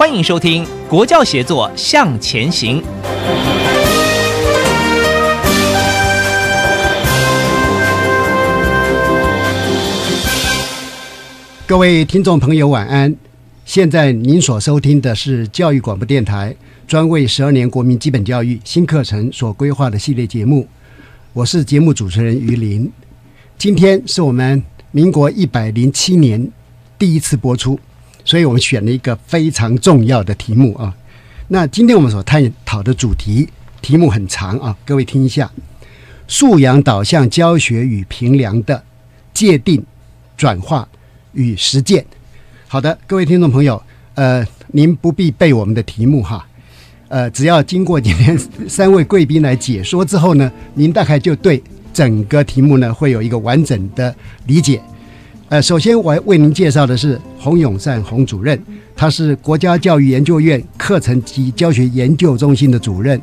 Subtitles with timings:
[0.00, 2.80] 欢迎收听《国教协作向前行》。
[11.66, 13.14] 各位听众朋友，晚安！
[13.66, 16.56] 现在您所收听的是教育广播电台
[16.88, 20.66] 专为十二年国民基本教育新课程所规划的系列节目，
[21.34, 22.90] 我是节目主持人于林。
[23.58, 26.50] 今天是我们民国一百零七年
[26.98, 27.78] 第一次播出，
[28.24, 30.94] 所以我们选了一个非常重要的题目啊。
[31.48, 33.48] 那今天我们所探讨的主题
[33.82, 35.50] 题目很长啊，各位听一下：
[36.28, 38.82] 素养导向教学与评量的
[39.34, 39.84] 界定、
[40.36, 40.88] 转化。
[41.32, 42.04] 与实践，
[42.66, 43.80] 好的，各位听众朋友，
[44.16, 46.44] 呃，您不必背我们的题目哈，
[47.06, 48.36] 呃，只要经过今天
[48.68, 54.12] 三位贵宾来解说之后呢，您大概就对整个题目呢会有一个完整的
[54.46, 54.82] 理解。
[55.50, 58.56] 呃，首先我为您介绍的是洪永善洪主任，
[58.94, 63.20] 他是国家教育研究院课程及教学研究中心的主任。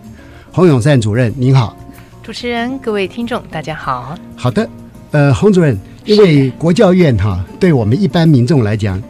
[0.51, 1.77] 洪永善主任您好，
[2.21, 4.13] 主持人各位听众大家好。
[4.35, 4.69] 好的，
[5.11, 5.77] 呃，洪主任。
[6.03, 9.01] 因为国教院哈，对我们一般民众来讲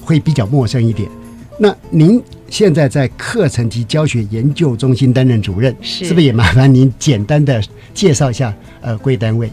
[0.00, 1.06] 会比较陌生一点。
[1.58, 7.62] 那您现在在课程及教学研究中心担任主任，是不是也麻烦您简单的
[7.92, 9.50] 介绍一下呃贵单位？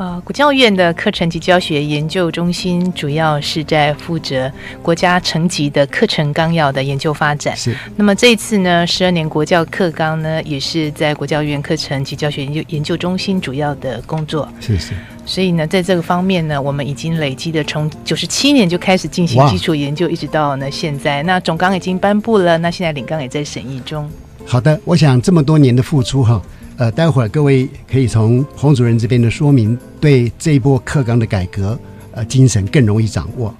[0.00, 4.50] 呃，国教院的课程及教学研究中心主要是在负责
[4.82, 7.54] 国家层级的课程纲要的研究发展。
[7.54, 7.76] 是。
[7.96, 14.48] 那么这一次呢，十二年国教课纲呢，也是在国教院课程及教学研究研究中心主要的工作。
[14.58, 14.94] 是是。
[15.26, 21.22] 所以呢，在这个方面呢，我们已经累积的从九十七年就开始进行基础研究，一直到呢现在。
[21.24, 24.10] 那总纲已经颁布了，那现在领纲也在审议中。
[24.46, 26.40] 好的，我想这么多年的付出哈。
[26.80, 31.78] 呃，待会儿各位可以从洪主任这边的说明，对这一波课纲的改革，
[32.12, 33.54] 呃，精神更容易掌握。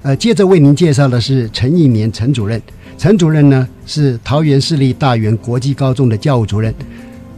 [0.00, 2.60] 呃，接着为您介绍的是陈义年陈主任，
[2.96, 6.74] 陈主任呢是桃园市立大园国际高中的教务主任。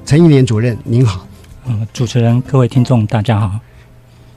[0.07, 1.27] 陈义年主任您好，
[1.67, 3.59] 呃，主持人各位听众大家好。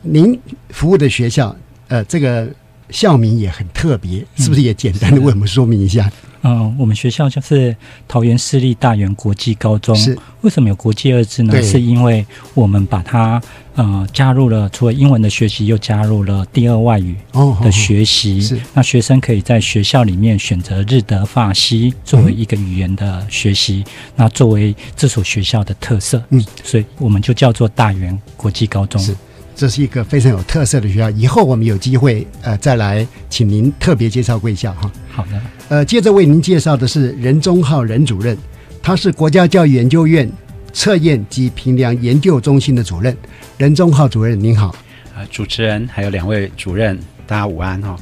[0.02, 1.56] 您服务的学校，
[1.90, 2.50] 呃，这个
[2.90, 6.12] 校名也很特别，是不是也简单的为我们说明一下？
[6.37, 6.37] 嗯，
[6.78, 7.76] 我们学校就是
[8.08, 9.96] 桃园市立大园国际高中。
[9.96, 11.62] 是为什么有“国际”二字呢？
[11.64, 13.42] 是因为我们把它
[13.76, 17.16] 呃加入了除了英文的学习，又加入了第二外语
[17.62, 18.40] 的学习。
[18.40, 23.84] 是那学生可以在学校里面选择日德法西作为一个语言的学习，
[24.16, 26.24] 那作为这所学校的特色。
[26.30, 29.02] 嗯，所以我们就叫做大园国际高中。
[29.02, 29.16] 是。
[29.58, 34.92] 这是一个非常有特色的学校，以后我们有机会呃再来请您特别介绍贵校哈。
[35.10, 38.38] 好的，呃，接着为您介绍的是任忠浩任主任，
[38.84, 40.32] 他是国家教育研究院
[40.72, 43.18] 测验及评量研究中心的主任。
[43.58, 44.76] 任忠浩主任您好，
[45.16, 46.96] 呃，主持人还有两位主任，
[47.26, 47.98] 大家午安哈。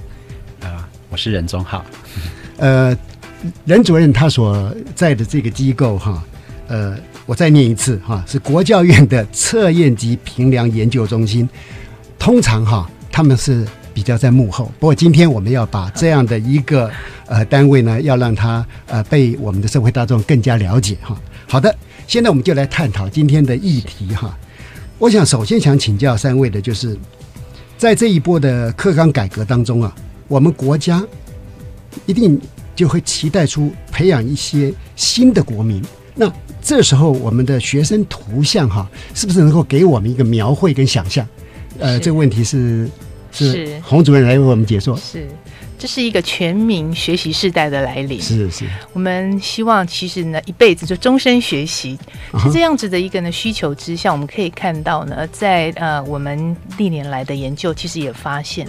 [0.60, 1.86] 呃，我是任忠浩。
[2.58, 2.94] 呃，
[3.64, 6.22] 任主任他所在的这个机构哈，
[6.68, 6.98] 呃。
[7.26, 11.48] 我再念一次哈，是国教院的测验及评量研究中心。
[12.20, 14.72] 通常哈，他们是比较在幕后。
[14.80, 16.90] 不过今天我们要把这样的一个
[17.26, 21.20] 呃单位呢，要让它呃被我们的社会大众更加了解哈。
[21.48, 21.76] 好的，
[22.08, 24.38] 现在我们就来探讨今天的议题哈。
[24.98, 26.98] 我想首先想请教三位的就是，
[27.78, 29.94] 在这一波的课纲改革当中啊，
[30.28, 31.04] 我们国家
[32.06, 32.40] 一定
[32.76, 35.84] 就会期待出培养一些新的国民。
[36.16, 36.32] 那
[36.66, 41.26] 这时候，我们的学生图像哈，是不是能够给我们一个描绘跟想象？
[41.78, 42.90] 呃，这个问题是
[43.32, 44.98] 是洪主任来为我们解说。
[44.98, 45.28] 是。
[45.78, 48.20] 这是一个全民学习时代的来临。
[48.20, 52.00] 是是，我们希望其实呢，一辈子就终身学习，
[52.40, 58.66] 是这样子的一个呢需求之下，我们可以看到呢，在呃我们历年来的研究，其实也发现，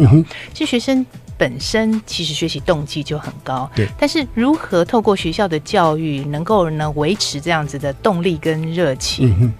[0.53, 1.07] 其实学生
[1.39, 3.71] 本身其实学习动机就很高。
[3.75, 3.87] 对。
[3.99, 9.53] 但是如何透过学校的教育，能够呢维持这样子的动力跟热情，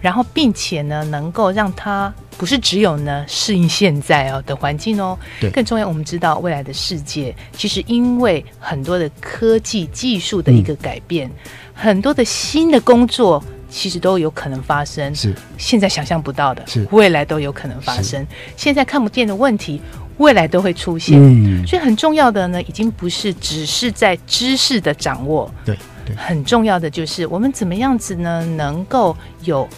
[0.00, 2.12] 然后并且呢能够让他。
[2.38, 11.30] 不是只有呢适应现在哦的环境哦，对，更重要，我们知道未来的世界其实因为很多的科技技术的一个改变，
[11.74, 18.26] 很多的新的工作其实都有可能发生，是现在想象不到的，是未来都有可能发生，
[18.56, 19.80] 现在看不见的问题，
[20.22, 25.76] 未来都会出现，嗯，所以很重要的呢，已经不是只是在知识的掌握，对
[26.06, 29.68] 对，很重要的就是我们怎么样子呢，能够有。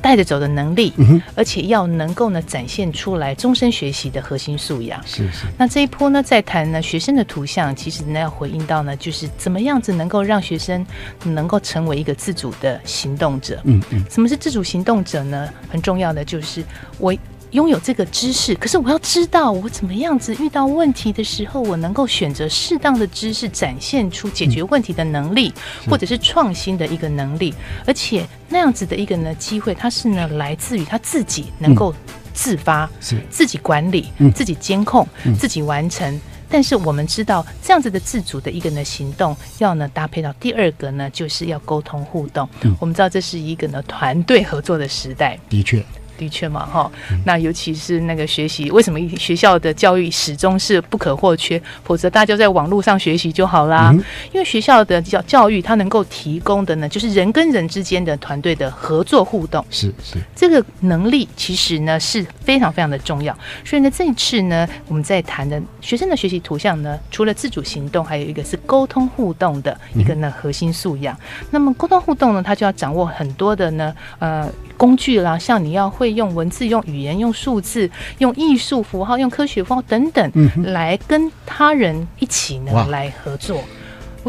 [0.00, 0.92] 带着走的能力，
[1.34, 5.02] 而且要能够呢展现出来终身学习的核心素养。
[5.04, 5.46] 是是。
[5.58, 10.86] 那这一波呢，在谈呢学生的图像，其实呢要回应到呢，就是怎么样子能够让学生
[11.24, 13.60] 能够成为一个自主的行动者。
[13.64, 14.04] 嗯嗯。
[14.08, 15.48] 什么是自主行动者呢？
[15.68, 16.62] 很重要的就是
[16.98, 17.12] 我。
[17.52, 25.52] 拥有这个知识，可是我要知道我怎么样子遇到问题的时候，我能够选择适当的知识，展现出解决问题的能力，
[25.88, 27.54] 或者是创新的一个能力。
[27.86, 31.94] 而且那样子的一个呢机会，它是呢来自于他自己能够
[32.34, 35.06] 自发，是自己管理、自己监控、
[35.38, 36.20] 自己完成。
[36.50, 42.48] 但是我们知道，这样子的自主的一个呢行动，要呢搭配到第二个呢，就是要沟通互动。
[42.78, 45.82] 我们知道这是一个呢团队合作的时代，的确。
[46.18, 46.90] 的确嘛，哈，
[47.24, 51.60] 那尤其是那个学习，为什么学校的教育始终是不可或缺？
[51.84, 53.94] 否则大家在网络上学习就好啦。
[54.32, 59.64] 因为学校的教教育，它能够提供的呢，就是人跟人之间的团队的合作互动。
[59.70, 63.36] 是是，这个能力其实呢是非常非常的重要。
[63.64, 71.16] 所以呢，这一次呢，我们在谈的学生的学习图像呢，除了自主行动，还有一个是沟通互动的一个呢核心素养。
[71.50, 74.50] 那么沟通互动呢，它就要掌握很多的呢，呃。
[74.78, 80.32] 工具啦，像你要会用文字、用语言、用数字、用艺术符号、用科学符号等等，
[80.62, 83.62] 来跟他人一起呢来合作。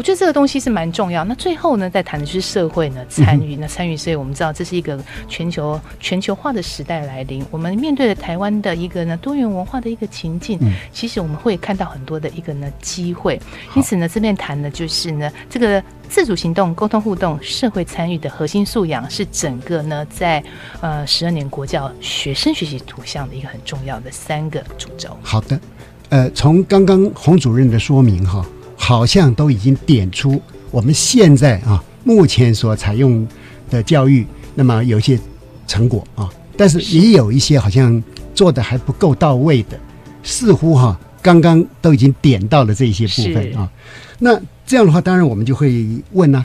[0.00, 1.22] 我觉得这个东西是蛮重要。
[1.24, 3.54] 那最后呢，在谈的是社会呢参与。
[3.56, 4.98] 那参与，所以我们知道这是一个
[5.28, 7.44] 全球全球化的时代来临。
[7.50, 10.58] 我们面对了台湾的一个呢多元文化的一个情境，
[10.90, 13.38] 其实我们会看到很多的一个呢机会。
[13.76, 20.42] 因此呢，这边谈的就是呢这个自主行动、沟通互动、社会参与的核心素养，是整个呢在
[20.80, 25.14] 呃十二年国教学生学习图像的一个很重要的三个主轴。
[25.20, 25.60] 好的，
[26.08, 28.42] 呃，从刚刚洪主任的说明哈。
[28.82, 30.40] 好像都已经点出
[30.70, 33.28] 我们现在啊目前所采用
[33.68, 35.18] 的教育，那么有一些
[35.66, 38.02] 成果啊，但是也有一些好像
[38.34, 39.78] 做的还不够到位的，
[40.22, 43.70] 似乎哈刚刚都已经点到了这些部分啊。
[44.18, 46.42] 那这样的话，当然我们就会问呢，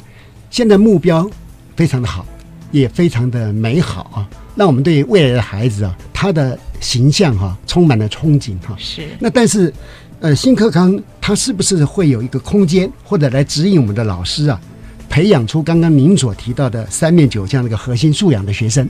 [0.51, 1.27] 现在目标
[1.77, 2.25] 非常的好，
[2.69, 8.75] 也非常的美好啊，那我们对未来的孩子啊，他的形象哈充满了憧憬哈。
[8.77, 9.07] 是。
[9.19, 9.73] 那但是。
[10.25, 14.59] 呃，新课纲它是不是会有一个空间，或者来指引我们的老师啊，
[15.07, 18.89] 培养出刚刚您所提到的三面九这样的一个核心素养的学生，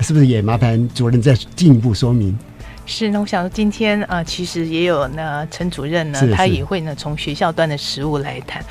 [0.00, 2.36] 是不是也麻烦主任再进一步说明？
[2.84, 8.62] 是，那我想今天啊，其实也有呢陈主任呢，他也会呢从学校端的实务来谈。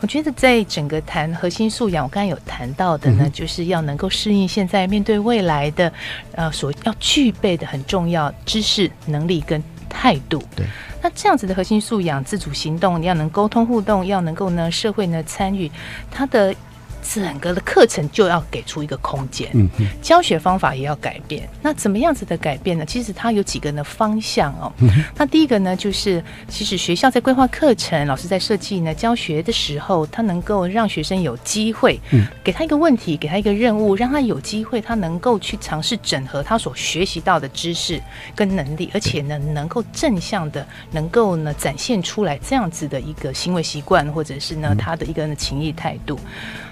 [0.00, 5.92] 我觉得在整个谈核心素养，我刚才有谈到的呢，就是要能够适应现在面对未来的
[6.32, 10.42] 呃所要具备的很重要知识能力跟态度。
[10.56, 10.66] 对。
[11.14, 15.70] 这样子的核心素养，自主行动，你要能沟通互动，要能够呢社会呢参与，
[16.10, 16.54] 它的。
[17.02, 19.68] 整个的课程就要给出一个空间，嗯，
[20.02, 21.48] 教学方法也要改变。
[21.62, 22.84] 那怎么样子的改变呢？
[22.84, 24.72] 其实它有几个呢方向哦。
[25.16, 38.00] 那第一个呢，就是其实学校在规划课程，老师在设计呢教学的时候，他能够让学生有机会，嗯，给他一个问题，给他一个任务，让他有机会，他能够去尝试整合他所学习到的知识
[38.34, 46.18] 跟能力，而且呢，能够正向的，能够呢展现出来这样子的一个行为习惯，或者是呢他的一个情谊态度。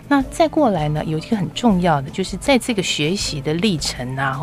[0.09, 4.41] 那再过来呢，有一个很重要的，就是在这个学习的历程啊，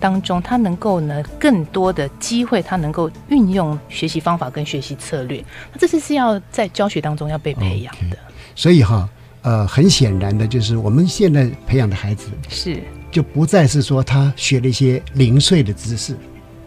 [0.00, 8.16] 当中，他能够呢更多的机会，他能够运用学习方法跟学习策略，那这是是要在教学当中要被培养的。
[8.54, 9.08] 所以哈，
[9.42, 12.82] 呃，很显然的就是我们现在培养的孩子是。
[13.12, 16.16] 就不再是说他学了一些零碎的知识，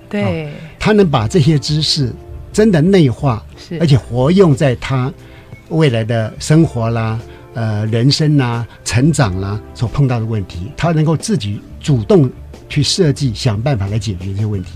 [0.08, 2.14] 对，他能把这些知识
[2.54, 3.80] 真的内化，是。
[3.80, 5.12] 而且活用在他
[5.70, 7.20] 未来的生活啦。
[7.56, 12.30] 呃，人生啦，成长啦，所碰到的问题，他能够自己主动
[12.68, 14.72] 去设计、想办法来解决这些问题，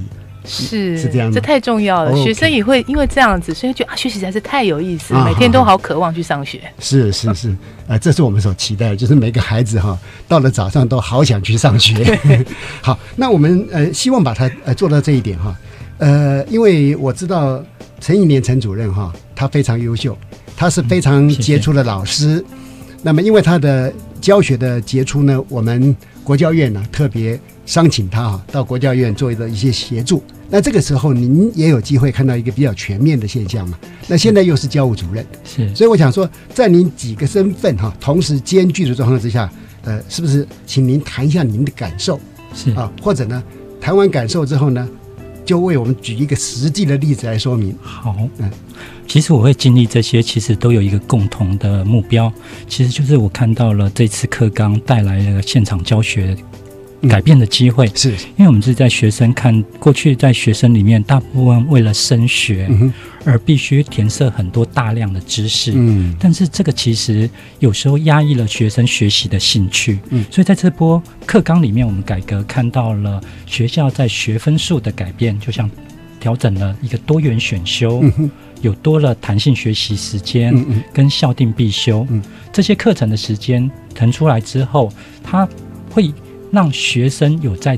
[0.45, 2.15] 是是这样吗这太重要了。
[2.15, 6.61] 学生也会因为这样子，所以觉得啊，学习实在是太有意思，啊每天都好渴望去上学。
[6.79, 7.53] 是是是，
[7.85, 12.17] 呃，这是我们所期待的，就是每个孩子哈，到了早上都好想去上学。
[12.81, 15.53] 好，那我们呃希望把它呃做到这一点哈，
[15.97, 17.61] 呃，因为我知道
[17.99, 20.17] 陈一年陈主任哈，他非常优秀，
[20.55, 22.41] 他是非常杰出的老师。
[23.01, 30.21] 那么因为他的教学的杰出呢，我们国教院呢特别商请他哈到国教院做的一些协助。
[30.49, 33.77] 那这个时候您也有机会看到一个比较全面的现象嘛？
[34.07, 35.25] 那现在又是教务主任。
[35.45, 39.49] 是所以我想说，在您几个身份哈同时兼具的状况之下，
[39.83, 42.19] 呃，是不是请您谈一下您的感受
[42.53, 42.91] 是啊？
[43.01, 43.41] 或者呢，
[43.79, 44.89] 谈完感受之后呢，
[45.49, 47.75] 就为我们举一个实际的例子来说明。
[47.81, 48.15] 好。
[48.37, 48.51] 嗯，
[49.07, 52.31] 其实我会经历这些，其实都有一个共同的目标，
[52.67, 56.37] 其实就是我看到了这次课纲带来了现场教学
[57.07, 57.89] 改变的机会。
[57.95, 62.93] 是，因为我们是在学生看过去，在学生里面，大部分为了升学嗯，
[63.25, 65.71] 而必须填设很多大量的知识。
[65.75, 66.15] 嗯。
[66.19, 67.29] 但是这个其实
[67.59, 70.25] 有时候压抑了学生学习的兴趣，嗯。
[70.29, 75.69] 所以在这波课纲里面，我们改革看到了学校在学分数的改变，就像
[76.19, 78.29] 调整了一个多元选修，嗯
[78.61, 80.53] 有多了弹性学习时间，
[80.91, 82.21] 跟校定必修，嗯。
[82.51, 84.91] 这些课程的时间腾出来之后，
[85.23, 85.47] 它
[85.89, 86.11] 会
[86.51, 87.77] 让学生有在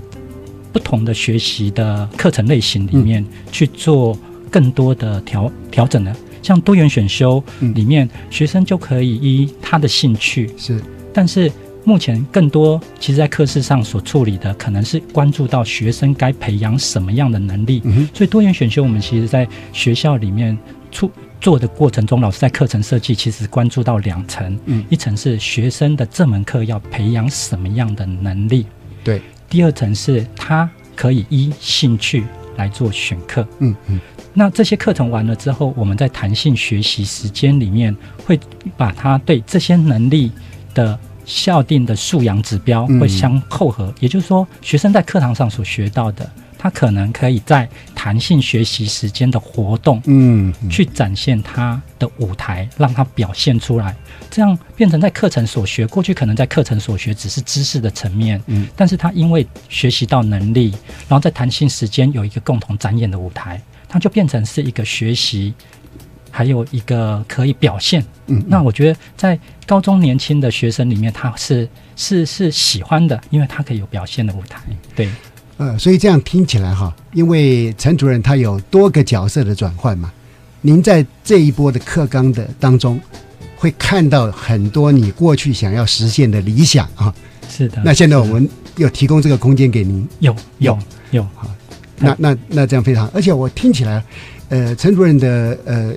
[0.71, 4.17] 不同的学习的课程类型里面去做
[4.49, 6.15] 更多的调调整呢。
[6.41, 10.81] 像多元选修嗯里面，学生就可以依他的兴趣，是，
[11.13, 11.51] 但是
[11.83, 17.81] 目前更多其实在课室上所处理的，可能是关注到学生该培养什么样的能力。
[17.85, 20.57] 嗯所以多元选修，我们其实在学校里面
[20.91, 24.85] 处做的过程中，老师在课程设计其实关注到两层，嗯。
[24.89, 28.67] 一层是学生的这门课要培养什么样的能力，
[29.03, 29.19] 对，
[29.49, 32.23] 第二层是他可以依兴趣
[32.57, 33.45] 来做选课。
[33.59, 33.99] 嗯嗯。
[34.33, 37.93] 那这些课程完了之后，我们在弹性学习时间里面，
[38.23, 38.39] 会
[38.77, 40.31] 把他对这些能力
[40.75, 42.99] 的校定的素养指标嗯。
[42.99, 46.29] 会相扣合，也就是说，学生在课堂上所学到的，
[46.61, 53.95] 他可能可以在弹性学习时间的活动嗯嗯去展现他的舞台，让他表现出来，
[54.29, 55.87] 这样变成在课程所学。
[55.87, 60.69] 过去可能在课程所学只是知识的层面，嗯，但是他因为学习到能力，
[61.07, 65.55] 然后在弹性时间有一个共同展演的舞台，他就变成是一个学习，
[66.29, 68.05] 还有一个可以表现。
[68.27, 74.61] 嗯，那我觉得在高中年轻的学生里面，他是是是喜欢的，因为他可以有表现的舞台。
[74.95, 75.09] 对，
[75.61, 80.11] 呃，所以这样听起来哈，因为陈主任他有多个角色的转换嘛，
[80.61, 82.99] 您在这一波的课纲的当中，
[83.55, 87.13] 会看到很多你过去想要实现的理想啊。
[87.47, 87.79] 是的。
[87.85, 90.75] 那现在我们有提供这个空间给您，有有
[91.11, 91.47] 有好，
[91.99, 94.03] 那那那这样非常，而且我听起来，
[94.49, 95.93] 呃，陈主任的呃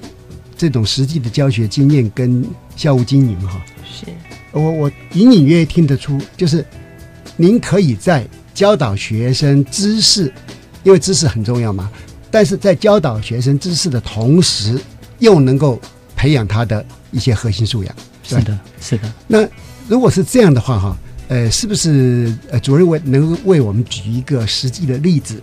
[0.59, 2.45] 这种实际的教学经验跟
[2.77, 4.05] 校务经营哈，是
[4.53, 6.63] 我我隐隐约约听得出，就是
[7.39, 10.33] 您可以在教导学生知识，
[10.85, 11.91] 因为知识很重要嘛，
[12.31, 14.79] 但是在教导学生知识的同时，
[15.19, 15.81] 又能够
[16.15, 17.95] 培养他的一些核心素养。
[18.23, 19.13] 是的，是的。
[19.27, 19.47] 那
[19.89, 20.97] 如果是这样的话哈，
[21.29, 25.43] 呃，是不是呃主任为能为我们举一个实际的例子？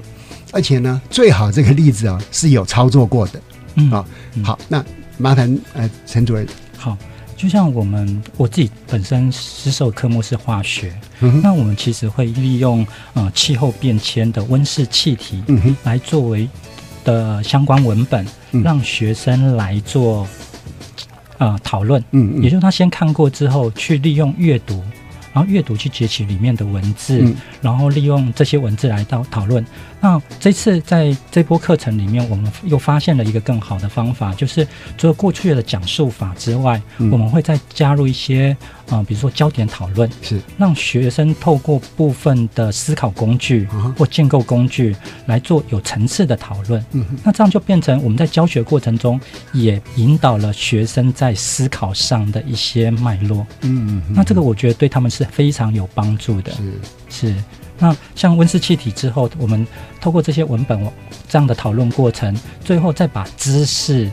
[0.51, 3.41] 而且呢，最好这个例子啊是有操作过的。
[3.75, 4.84] 嗯好嗯好，那
[5.18, 6.46] 麻烦呃陈主任，
[6.77, 6.98] 好，
[7.42, 15.44] 就像我们我自己本身实授科目是化学，嗯那我们其实会利用呃气候变迁的温室气体
[15.84, 16.48] 来作为
[17.04, 18.62] 的相关文本，嗯。
[18.62, 20.28] 让学生来做
[21.40, 22.00] 呃讨论。
[22.12, 22.44] 嗯嗯。
[22.44, 24.80] 也就是他先看过之后，去利用阅读，
[25.34, 29.66] 然后阅读去截取里面的文字，嗯然后利用这些文字来到讨论。
[30.00, 38.56] 那这次在这波课程里面，我们又发现了一个更好的方法，就是除了过去的讲述法之外，嗯我们会再加入一些
[38.90, 44.96] 呃，比如说焦点讨论，是让学生透过部分的思考工具或建构工具
[45.28, 46.84] 来做有层次的讨论。
[46.92, 49.20] 嗯哼那这样就变成我们在教学过程中
[49.54, 53.46] 也引导了学生在思考上的一些脉络。
[53.62, 56.52] 嗯嗯，那这个我觉得对他们是非常有帮助的。
[56.52, 57.36] 是是，
[57.80, 59.66] 那像温室气体之后，我们
[60.00, 60.80] 透过这些文本
[61.28, 64.12] 这样的讨论过程，最后再把知识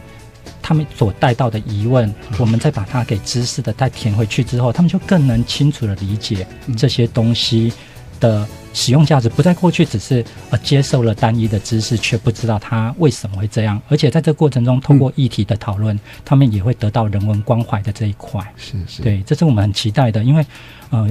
[0.69, 6.47] 他们所带到的疑问，我们再把它给知识的再填回去之后，他们就更能清楚的理解
[6.77, 7.73] 这些东西
[8.21, 18.39] 的使用价值，不在过去只是呃接受了单一的知识，却不知道它为什么会这样，而且在这过程中，通过议题的讨论，他们也会得到人文关怀的这一块。
[18.59, 20.45] 是是，对，这是我们很期待的，因为
[20.91, 21.09] 呃，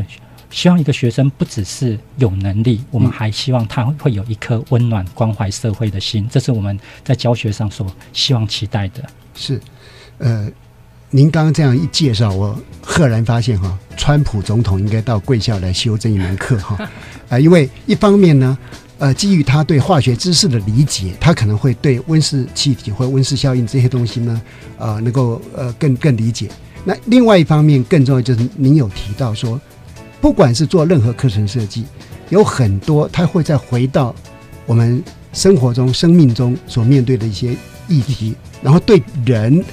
[0.52, 9.04] 希望一个学生不只是有能力，我们还希望他会有一颗温暖关怀社会的心，这是我们在教学上所希望期待的。
[9.38, 9.62] 是，
[10.18, 10.50] 呃，
[11.12, 16.78] 您刚刚这样一介绍，我赫然发现哈，川普总统应该到贵校来修这一门课哈，
[17.30, 18.58] 啊， 因为一方面呢，
[18.98, 24.42] 呃，基于他对化学知识的理解，他可能会对温室气体或温室效应这些东西呢，
[24.78, 26.50] 呃，能够呃更更理解。
[26.84, 29.60] 那另外一方面，更重要就是您有提到说，
[30.20, 31.86] 不管是做任何课程设计，
[32.30, 34.16] 有很多他会再回到
[34.66, 35.04] 我们
[35.34, 37.56] 生活中、生命中所面对的一些
[37.88, 39.64] 议题，然后对人、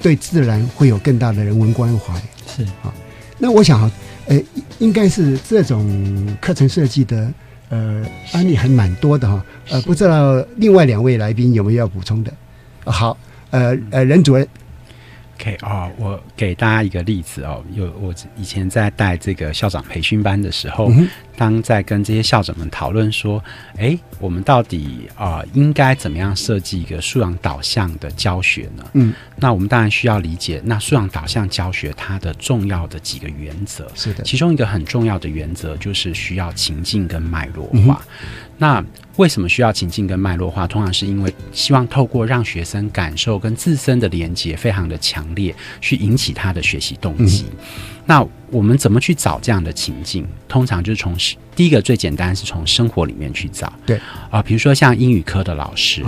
[0.00, 2.14] 对自然会有更大的人文关怀。
[2.46, 2.92] 是啊，
[3.38, 3.90] 那我想哈，
[4.26, 4.40] 呃，
[4.78, 7.32] 应该是这种课程设计的
[7.70, 9.44] 呃案例还蛮多的哈。
[9.70, 12.32] 呃，不知道另外两位来宾有没有要补充的？
[12.84, 13.16] 好，
[13.50, 14.46] 呃呃，任主任。
[15.42, 23.42] OK 哦，我给大家一个例子哦，有我以前在带这个校长培训班的时候，嗯当在跟这些校长们讨论说，
[23.76, 28.84] 诶，我们到底啊、呃应该怎么样设计一个素养导向的教学呢？
[28.92, 38.00] 嗯，那我们当然需要理解，那素养导向教学它的重要的几个原则，是的，其中一个很重要的原则就是需要情境跟脉络嗯化。
[38.62, 38.82] 那
[39.16, 40.68] 为什么需要情境跟脉络化？
[40.68, 47.46] 通常是因为希望透过让学生感受跟自身的连接非常的强烈，去引起他的学习动机。
[48.06, 50.24] 那我们怎么去找这样的情境？
[50.46, 51.16] 通常就是从
[51.56, 53.72] 第一个最简单是从生活里面去找。
[53.84, 54.00] 对
[54.30, 56.04] 啊、比如说像英语科的老师，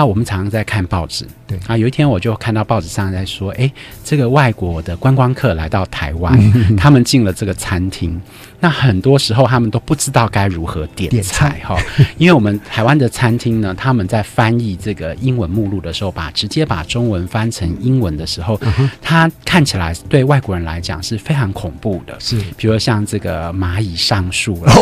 [0.00, 1.58] 那我们常常在看报纸，对。
[1.66, 3.70] 啊，有一天我就看到报纸上在说，哎，
[4.02, 8.18] 这个外国的观光客来到台湾，他们进了这个餐厅，
[8.60, 11.76] 那很多时候他们都不知道该如何点点菜哈，
[12.16, 18.58] 因为我们台湾的餐厅呢，他们在翻译这个英文目录的时候，把直接把中文翻成英文的时候，
[19.02, 22.40] 它看起来对外国人来讲是非常恐怖的，是。
[22.56, 24.72] 比如像这个蚂蚁上树了，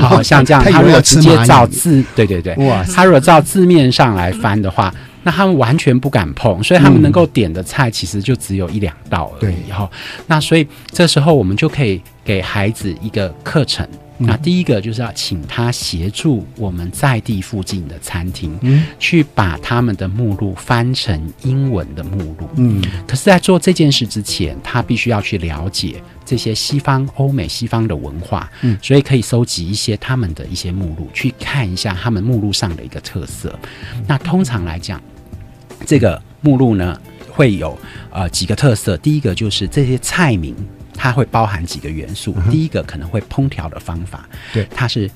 [0.00, 4.92] 好像这样，他如果直接照字，对对对，哇他如果照字面上来翻的话，
[5.22, 9.54] 那他们完全不敢碰，所以他们能够点的菜其实就只有一两道而已。
[9.54, 9.88] 对哈，
[10.26, 13.86] 那所以这时候我们就可以给孩子一个课程。
[14.16, 18.86] 那第一个就是要请他协助我们在地附近的餐厅，嗯。
[18.98, 22.48] 去把他们的目录翻成英文的目录。
[22.56, 22.82] 嗯。
[23.06, 28.78] 可是，在做这件事之前，他必须要去了解这些西方、欧美、西方的文化，嗯。
[28.80, 33.58] 所以可以收集一些他们的一些目录，去看一下他们目录上的一个特色。
[34.06, 35.02] 那通常来讲，
[35.84, 37.00] 这个目录呢
[37.30, 37.76] 会有
[38.10, 40.54] 呃几个特色，第一个就是这些菜名
[41.04, 44.66] 它会包含几个元素，第一个可能会烹调的方法，对。
[44.74, 45.10] 它是。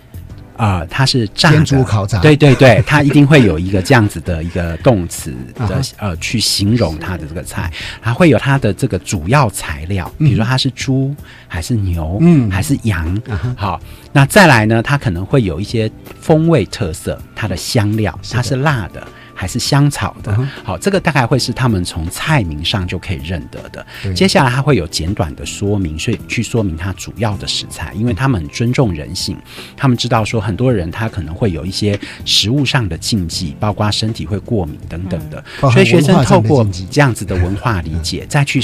[0.58, 1.64] 啊、它是炸的。
[1.64, 2.18] 煮烤炸。
[2.18, 7.72] 对对对， 它一定会有一个这样子的一个动词的呃去形容它的这个菜，
[8.02, 11.14] 它会有它的这个主要材料，比如说它是猪
[11.46, 12.50] 还是牛，嗯。
[12.50, 13.22] 还是羊，
[13.56, 13.80] 好，
[14.12, 15.88] 那再来呢，它可能会有一些
[16.20, 19.06] 风味特色，它的香料，它是辣的。
[19.38, 20.34] 还是香草的。
[20.36, 23.86] 嗯，好，这个大概会是他们从菜名上就可以认得的。
[24.12, 29.36] 接下来它会有简短的说明，所以去说明它主要的食材，因为他们很尊重人性，
[29.76, 38.60] 他们知道说很多人他可能会有一些食物上的禁忌，包括身体会过敏等等的，所以学生透过这样子的文化理解，再去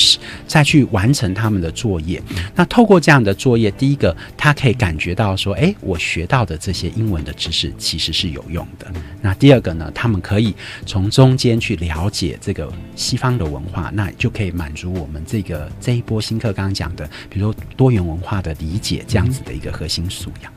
[0.49, 2.21] 再去完成他们的作业。
[2.57, 8.91] 那透过这样的作业，第一个他可以感觉到说，诶，我学到的这些英文的知识其实是有用的。
[9.21, 10.55] 那第二个呢，他们可以
[10.87, 20.53] 从中间去了解这个西方的文化，那就可以满足我们这个这一波新课刚刚讲的，比如说多元文化的理解这样子的一个核心素养。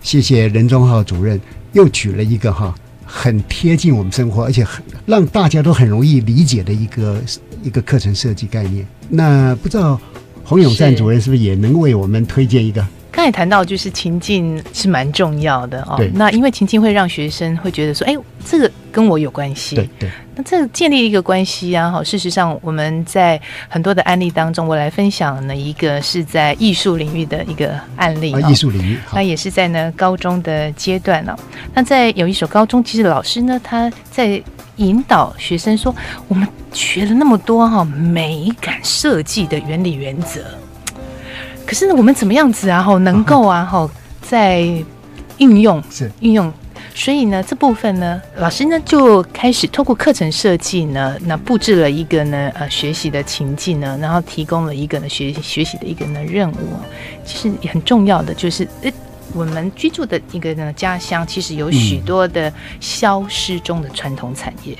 [0.00, 1.40] 谢谢任忠浩主任
[1.72, 7.22] 又举了一个哈很贴近我们生活，而且很让大家都很容易理解的一个
[7.62, 8.86] 一个课程设计概念。
[9.08, 10.00] 那不知道
[10.44, 12.84] 洪永善主任是不是也能为我们推荐一个？
[13.12, 16.02] 刚才谈到就是情境是蛮重要的哦。
[16.14, 19.76] 那因为情境会让学生会觉得说，哎，这个跟我有关系。
[19.76, 31.36] 对对，那这个建立一个关系啊，哈，事实上我们在很多的案例当中，我来分享呢一个是在艺术领域的一个案例啊，哦艺术领域那，也是在呢高中的阶段哦。
[31.74, 34.42] 那在有一所高中，其实老师呢他在
[34.76, 35.94] 引导学生说，
[36.28, 40.40] 我们学了那么多哈、美感设计的原理原则，
[41.66, 43.88] 可是呢我们怎么样子啊哈能够啊哈
[44.20, 44.60] 在
[45.38, 46.52] 应用是运用。
[46.94, 56.84] 所以呢，这部分呢，老师呢就开始透过课程设计呢，那布置了一个呢呃学习的情境呢，然后提供了一个呢学学习的一个呢任务啊。
[57.24, 58.92] 其实也很重要的就是，呃，
[59.32, 64.76] 我们居住的一个呢家乡，其实有许多的消失中的传统产业。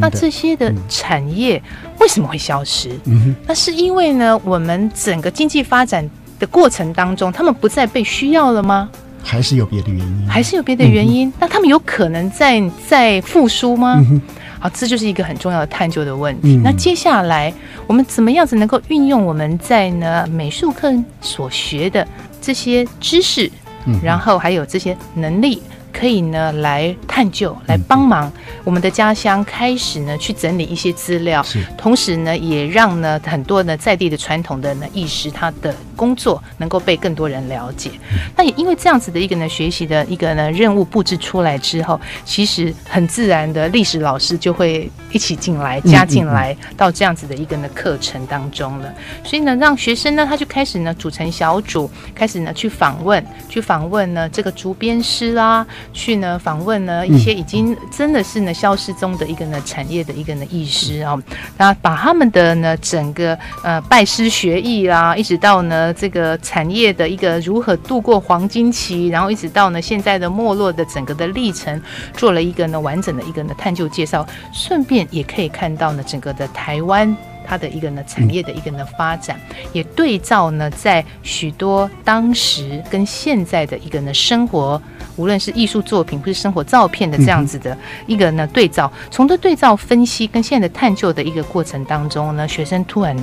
[0.00, 1.62] 那，这些的产业
[1.98, 2.90] 为什么会消失？
[3.04, 6.06] 嗯哼，那是因为呢，我们整个经济发展
[6.38, 8.88] 的过程当中，他们不再被需要了吗？
[9.22, 10.28] 还是有别的原因？
[10.28, 11.32] 还是有别的原因？
[11.38, 13.96] 那他们有可能在在复苏吗？
[13.98, 14.20] 嗯
[14.60, 16.56] 好，这就是一个很重要的探究的问题。
[16.56, 17.52] 嗯那接下来
[17.86, 22.06] 我们怎么样子能够运用我们在呢美术课所学的
[22.40, 23.50] 这些知识，
[23.86, 25.62] 嗯然后还有这些能力？
[25.92, 28.30] 可以呢，来探究，来帮忙
[28.64, 37.90] 我们的家乡开始呢去整理一些资料，是同时呢，也让呢很多呢在地的传统的呢意识他的工作能够被更多人了解。
[38.34, 48.92] 那也因为这样子的一个呢学习的一个呢任务布置出来之后，其实很自然的历史老师就会一起进来加进来到这样子的一个呢课程当中了。
[49.22, 61.20] 所以呢，让学生呢他就开始呢组成小组，开始呢去访问，去访问呢这个竹编师啦，去呢访问呢一些已经真的是呢消失中的一个呢产业的一个呢艺师啊、
[61.58, 71.82] 那把他们的呢整个呃拜师学艺啦，一直到呢这个产业的一个如何度过黄金期，然后一直到呢现在的没落的整个的历程，
[72.16, 77.33] 做了一个呢完整的一个呢探究介绍，顺便也可以看到呢整个的台湾。
[77.46, 79.38] 它的一个呢产业的一个呢发展，
[79.72, 84.80] 也对照呢在许多当时跟现在的一个呢生活，
[85.16, 87.76] 无论是艺术作品或是生活照片的这样子的
[88.06, 93.16] 一个呢对照，从这对照分析跟现在的探究的一个过程当中呢，学生突然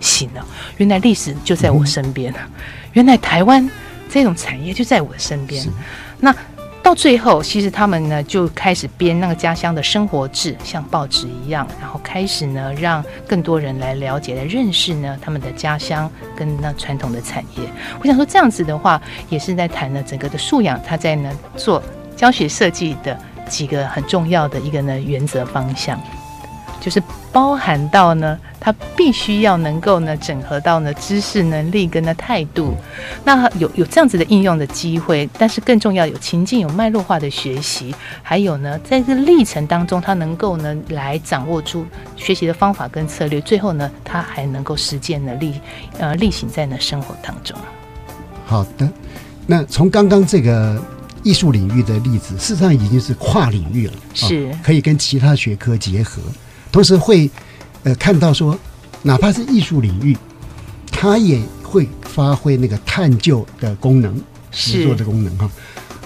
[0.00, 0.44] 醒了，
[0.78, 2.48] 原来历史就在我身边啊，
[2.92, 3.68] 原来台湾
[4.08, 5.64] 这种产业就在我身边。
[6.18, 6.34] 那
[6.86, 17.68] 到最后，其实他们呢就开始编那个家乡的生活志，像报纸一样，然后开始呢让更多人来了解、来认识呢他们的家乡跟那传统的产业。
[18.00, 21.82] 我想说，这样子的话，也是在谈呢整个的素养，他在呢做
[22.14, 23.18] 教学设计的
[23.48, 26.00] 几个很重要的一个呢原则方向。
[26.80, 32.74] 就是包含到呢，他必须要能够呢整合到呢知识能力跟呢态度，
[33.24, 41.84] 那有有这样子的应用的机会，但是更重要有情境有脉络化的学习，还有呢在这个历程当中，他能够呢来掌握出
[42.16, 45.60] 学习的方法跟策略，最后呢他还能够实践呢力
[45.98, 47.58] 呃力行在呢生活当中。
[48.44, 48.88] 好的，
[49.46, 50.80] 那从刚刚这个
[51.24, 56.22] 艺术领域的例子，事实上已经是跨领域了，是可以跟其他学科结合，
[56.76, 57.30] 同时会
[57.84, 58.54] 呃看到说，
[59.00, 60.14] 哪怕是艺术领域，
[60.92, 64.14] 它也会发挥那个探究的功能、
[64.50, 65.50] 实作的功能哈。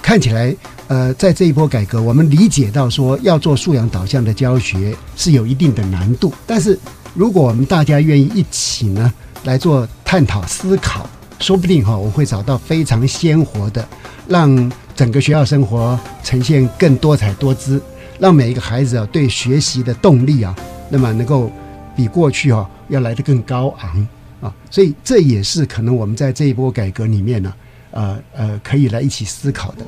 [0.00, 0.54] 看起来，
[0.86, 6.78] 呃，在这一波改革，我们理解到说要做素养导向的教学是有一定的难度，但是
[7.14, 11.04] 如果我们大家愿意一起呢来做探讨思考，
[11.40, 13.84] 说不定哈、我们会找到非常鲜活的，
[14.28, 17.82] 让整个学校生活呈现更多彩多姿，
[18.20, 20.54] 让每一个孩子啊对学习的动力啊，
[20.90, 21.50] 那么能够
[21.96, 24.08] 比过去啊要来得更高昂
[24.42, 27.52] 啊，所以这也是可能我们在这一波改革里面呢，
[27.90, 29.86] 呃呃，可以来一起思考的。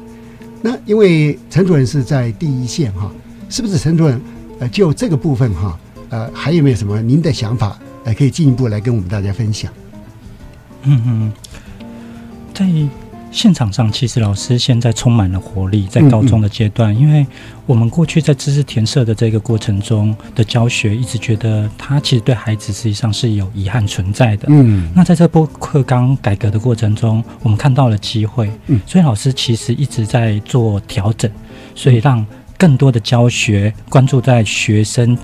[0.62, 3.10] 那因为陈主任是在第一线哈，
[3.50, 4.20] 是不是陈主任？
[4.60, 7.78] 呃，就这个部分哈，呃，还有没有什么您的想法？
[8.04, 9.72] 呃，可以进一步来跟我们大家分享。
[10.82, 11.32] 嗯嗯，
[12.54, 12.66] 在
[13.32, 17.26] 现场上，其实老师现在充满了活力，在高中的阶段，因为
[17.64, 24.46] 我们过去在知识填设的这个过程中的教学，一直觉得它其实对孩子实际上是有遗憾存在的。
[24.50, 31.30] 嗯那在这波课纲改革的过程中，我们看到了机会，嗯所以老师其实一直在做调整，
[31.74, 32.24] 所以让
[32.58, 35.16] 更多的教学关注在学生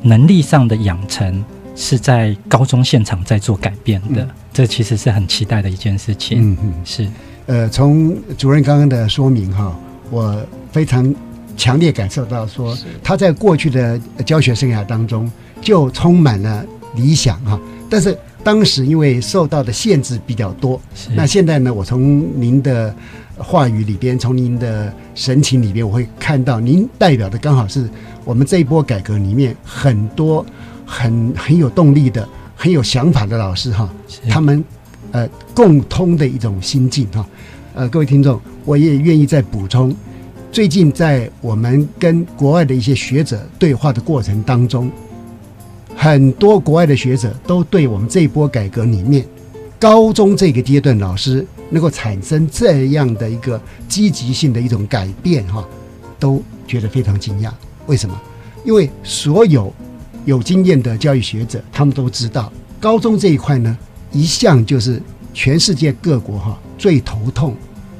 [0.00, 1.44] 能力上的养成，
[1.76, 4.24] 是在高中现场在做改变的。
[4.24, 6.42] 嗯这其实是很期待的一件事情。
[6.42, 6.74] 嗯嗯。
[6.84, 7.08] 是，
[7.50, 9.76] 呃，从主任刚刚的说明哈，
[10.08, 11.12] 我非常
[11.56, 15.28] 强烈感受到说，他在过去的教学生涯当中
[15.60, 17.58] 就充满了理想哈，
[17.90, 20.80] 但是当时因为受到的限制比较多，
[21.16, 22.94] 那现在呢，我从您的
[23.36, 27.90] 话语里边，从您的神情里边，我会看到您代表的刚好是
[28.24, 30.46] 我们这一波改革里面很多
[30.86, 33.90] 很很有动力的、很有想法的老师哈，
[34.28, 34.64] 他们
[35.12, 37.26] 呃共通的一种心境哈。
[37.74, 39.94] 呃，各位听众，我也愿意再补充，
[40.50, 44.90] 最近在我们跟国外的一些学者对话的过程当中，
[45.94, 49.24] 很多国外的学者都对我们这一波改革里面，
[49.78, 55.64] 高中这个阶段老师能够产生这样的一个积极性的一种改变哈，
[56.18, 57.50] 都觉得非常惊讶。
[57.86, 58.20] 为什么？
[58.64, 59.72] 因为所有
[60.24, 63.78] 有经验的教育学者，他们都知道，高中这一块呢，
[64.12, 65.00] 一向就是
[65.32, 67.54] 全世界各国哈最头痛，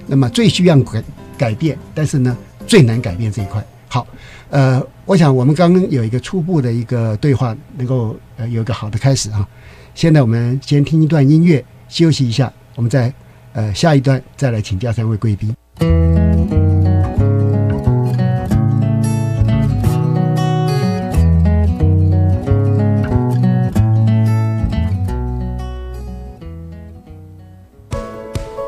[0.06, 1.04] 那么最需要改
[1.38, 3.64] 改变，但是呢最难改变这一块。
[3.88, 4.06] 好，
[4.50, 9.46] 呃，我想我们刚刚有一个初步的一个对话，能够呃有一个好的开始哈。
[9.94, 13.12] 现在我们先听一段音乐，休息一下，我们在
[13.52, 16.59] 呃下一段再来请教三位贵宾。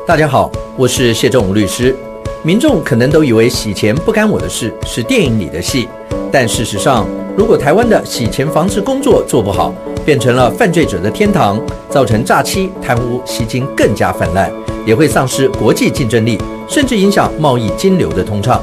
[0.05, 1.95] 大家好，我是谢仲武律师。
[2.43, 5.87] 民众可能都以为洗钱不干我的事，是电影里的戏。
[6.29, 11.57] 但事实上，如果台湾的洗钱防治工作做不好，变成了犯罪者的天堂，
[11.89, 14.51] 造成诈欺、贪污、吸金更加泛滥，
[14.85, 16.37] 也会丧失国际竞争力，
[16.67, 18.61] 甚至影响贸易金流的通畅。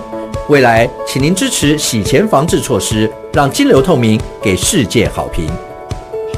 [0.50, 5.46] 未来，请您支持洗钱防治措施，让金流透明，给世界好评。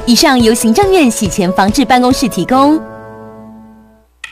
[0.05, 2.81] 以上由行政院洗钱防治办公室提供。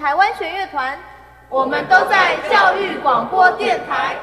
[0.00, 0.98] 台湾弦乐团，
[1.50, 4.16] 我们都在教育广播电台。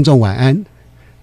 [0.00, 0.64] 听众晚安，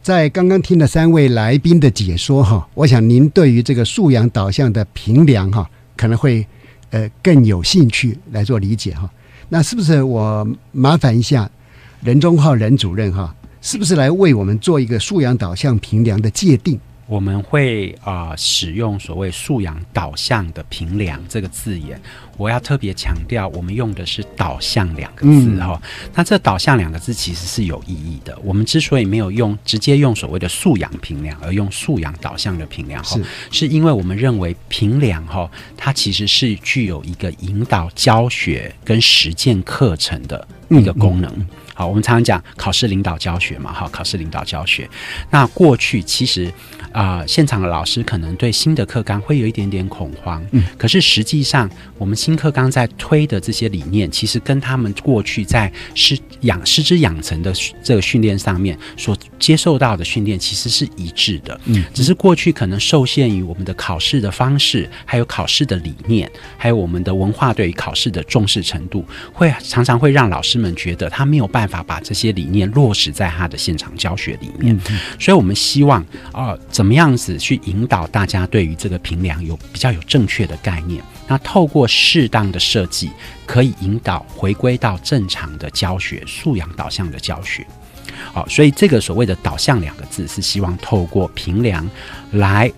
[0.04, 6.46] 在刚刚听了三位来宾的解说哈，我想您对于这个素养导向的评量哈，可能会
[6.92, 9.10] 呃更有兴趣来做理解哈。
[9.50, 11.50] 那是不是我麻烦一下
[12.04, 16.80] 任忠浩任主任哈，是不是来为我们做一个素养导向评量的界定？
[17.08, 22.00] 我们会啊、呃、使用所谓素养导向的评量这个字眼，
[22.36, 26.10] 我要特别强调，我们用的是导向两个字哈、嗯。
[26.14, 28.38] 那这导向两个字其实是有意义的。
[28.44, 33.18] 我们之所以没有用直接用所谓的素养评量，而用素养导向的评量哈，
[33.52, 41.32] 是因为我们认为评量哈，它其实是具有一个引导教学跟实践课程的一个功能。
[41.32, 44.90] 嗯嗯好，我们常常讲考试领导教学嘛，哈，考试领导教学。
[45.30, 46.52] 那过去其实
[46.98, 71.78] 啊、呃，现场的老师可能对新的课纲会有一点点恐慌，嗯，可是实际上我们新课纲在推的这些理念，其实跟他们过去在师养师资养成的这个训练上面所接受到的训练其实是一致的，嗯，只是过去可能受限于我们的考试的方式，还有考试的理念，还有我们的文化对于考试的重视程度，会常常会让老师们觉得他没有办法。
[71.88, 76.02] 把这些理念落实在他的现场教学里面，嗯、所以我们希望
[76.34, 81.04] 啊、呃，怎么样子去引导大家对于这个平量有比较有正确的概念？
[81.28, 83.12] 那透过适当的设计，
[83.46, 87.68] 可以引导回归到正常的教学、素养导向的教学。
[88.34, 91.88] 好、所以这个所谓的“导向”两个字，是希望透过平量
[92.32, 92.72] 来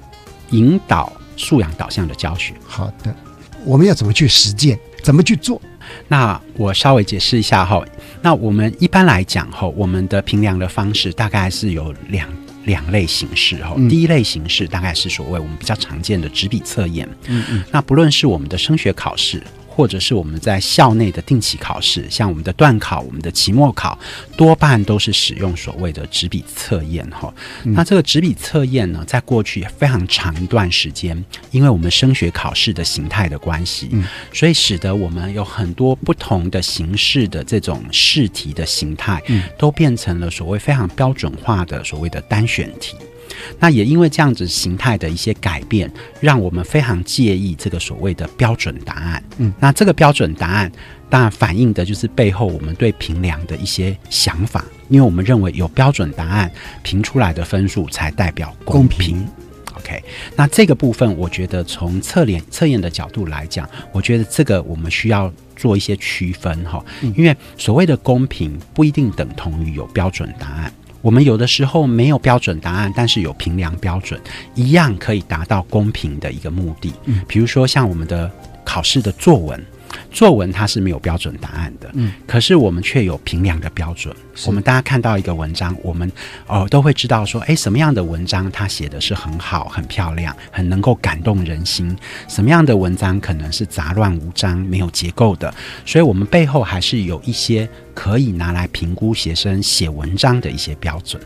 [0.50, 2.54] 引导素养导向的教学。
[2.66, 3.16] 好的，
[3.64, 4.78] 我们要怎么去实践？
[5.04, 5.62] 怎么去做？
[6.08, 7.84] 那我稍微解释一下哈。
[8.22, 12.28] 那我们一般来讲哈，我们的评量的方式大概是有两
[12.70, 13.74] 两类形式哈。
[13.76, 17.10] 嗯第一类形式大概是所谓我们比较常见的纸笔测验。
[17.28, 17.64] 嗯嗯。
[17.72, 19.42] 那不论是我们的升学考试，
[19.80, 23.98] 或者是我们在校内的定期考试，像我们的段考、我们的期末考，
[24.36, 27.34] 多半都是使用所谓的纸笔测验哈。
[27.64, 42.98] 嗯那这个纸笔测验呢，在过去非常长一段时间，因为我们升学考试的形态的关系，嗯所以使得我们有很多不同的形式的这种试题的形态，嗯都变成了所谓非常标准化的所谓的单选题。
[43.60, 45.90] 那也因为这样子形态的一些改变，
[46.20, 49.24] 让我们非常介意这个所谓的标准答案。
[49.38, 50.72] 嗯那那这个标准答案
[51.12, 59.28] 当然反映的就是背后我们对评量的一些想法，因为我们认为有标准答案评出来的分数才代表公平。
[59.76, 60.04] OK，
[60.36, 66.84] 那这个部分，我觉得从测验测验的角度来讲，我觉得这个我们需要做一些区分哈，
[67.16, 70.74] 因为所谓的公平不一定等同于有标准答案。
[71.02, 74.20] 我们有的时候没有标准答案，但是有评量标准，
[74.56, 76.94] 一样可以达到公平的一个目的。
[77.06, 78.32] 嗯，比如说像我们的
[78.64, 79.64] 考试的作文。
[80.12, 84.16] 作文它是没有标准答案的，嗯，可是我们却有评量的标准。
[84.46, 86.12] 我们大家看到一个文章，我们
[86.48, 91.96] 哦都会知道说，哎，什么样的文章它写的是很好、很漂亮、很能够感动人心；
[92.28, 95.54] 什么样的文章可能是杂乱无章、没有结构的。
[95.86, 101.22] 所以，我们背后还是有一些可以拿来评估学生写文章的一些标准。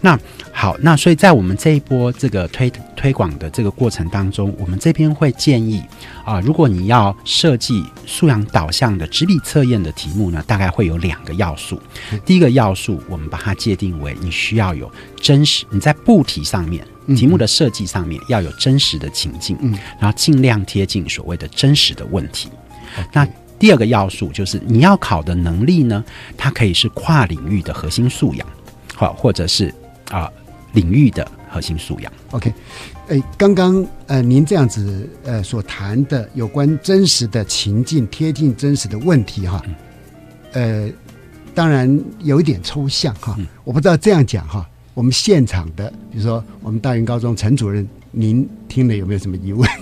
[0.00, 0.18] 那
[0.52, 5.82] 好，那所以在我们这一波这个推推广的这个过程当中，我们这边会建议
[6.24, 11.80] 啊，如果你要设计素养导向的纸笔测验的题目呢，大概会有两个要素。
[12.24, 19.56] 第一个要素，我们把它界定为你需要有真实，你在布题上面，题目的设计上面要有真实的情境，
[20.00, 22.48] 然后尽量贴近所谓的真实的问题。
[23.12, 26.04] 那第二个要素就是你要考的能力呢，
[26.36, 28.46] 它可以是跨领域的核心素养，
[28.94, 29.74] 好，或者是。
[30.10, 30.30] 啊，
[30.74, 32.12] 领域的核心素养。
[32.32, 32.52] OK，
[33.08, 39.62] 哎，刚刚呃，您这样子呃所谈的有关真实的情境、贴近真实的问题哈，
[40.52, 40.88] 呃，
[41.54, 43.38] 当然有一点抽象哈。
[43.62, 49.68] 我不知道这样讲哈，我们现场的，比如说我们大云高中陈主任，您听了有没有什么疑问？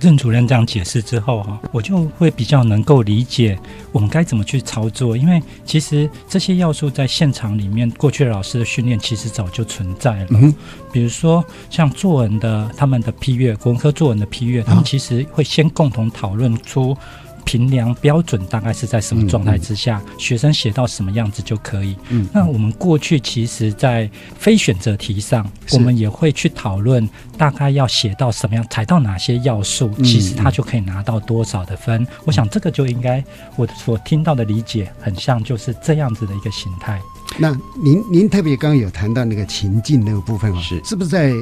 [0.00, 3.56] 任主任这样解释之后哈，我就会比较能够理解
[3.92, 5.16] 我们该怎么去操作。
[5.16, 10.26] 因为其实这些要素在现场里面，过去的老师的训练其实早就存在了。
[10.30, 10.52] 嗯，
[10.90, 16.96] 比如说像作文的他们的批阅，国文科作文的批阅，他们其实会先共同讨论出。
[17.44, 21.96] 评量标准大概是在什么状态之下，学生写到什么样子就可以。
[22.08, 32.06] 嗯，那我们过去其实，在非选择题上，我们也会去讨论大概要写到什么样，踩到哪些要素，其实他就可以拿到多少的分。
[32.24, 33.22] 我想这个就应该
[33.56, 37.00] 我所听到的理解很像就是这样子的一个形态。
[37.38, 37.50] 那
[37.82, 41.32] 您您特别刚刚有谈到那个情境那个部分啊，是是不是在？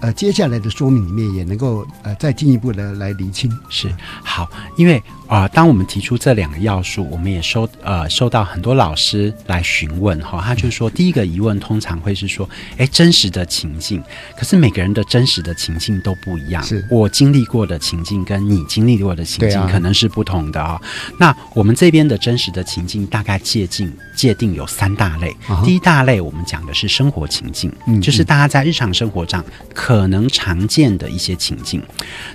[0.00, 3.50] 呃，接下来的说明里面也能够呃再进一步的来厘清。
[3.68, 3.88] 是
[4.22, 14.02] 好，因为啊，当我们提出这两个要素，我们也收呃收到很多老师来询问哈，他就说第一个疑问通常会是说，哎，真实的情境，
[14.36, 16.62] 可是每个人的真实的情境都不一样。
[16.62, 20.80] 是我经历过的情境跟你经历过的情境可能是不同的啊。
[21.18, 25.34] 那我们这边的真实的情境大概界定界定有三大类。
[25.64, 29.42] 第一大类我们讲的是生活情境，就是大家在日常生活上。
[29.86, 31.80] 可能常见的一些情境，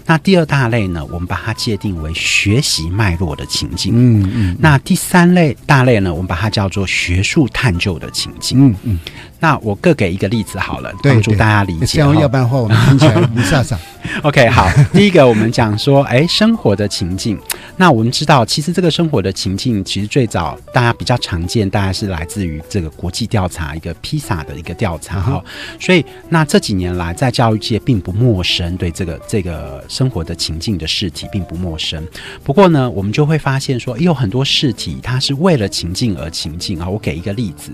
[0.06, 3.92] 那第二大类呢，我们把它界定为学习脉络的情境。
[3.94, 4.58] 嗯嗯。
[4.58, 8.70] 那第三类大类呢，我们把它叫做学术探究的情境。
[8.70, 9.00] 嗯嗯。
[9.42, 11.86] 那我各给一个例子好了，帮助大家理解。
[11.86, 13.76] 这样要不然的话，我们听起来不飒飒。
[14.24, 17.38] OK，好，第一个我们讲说，哎，生活的情境。
[17.78, 25.44] 那我们知道，其实这个生活的情境，其实最早大家比较常见，大概是来自于这个国际调查一个披萨的一个调查哈。
[25.80, 32.06] 所以，那这几年来，在教育界并不陌生，对这个这个生活的情境的试题并不陌生。
[32.44, 36.88] 不过呢，我们就会发现说，有很多试题它是为了情境而情境啊。
[36.88, 37.72] 我给一个例子，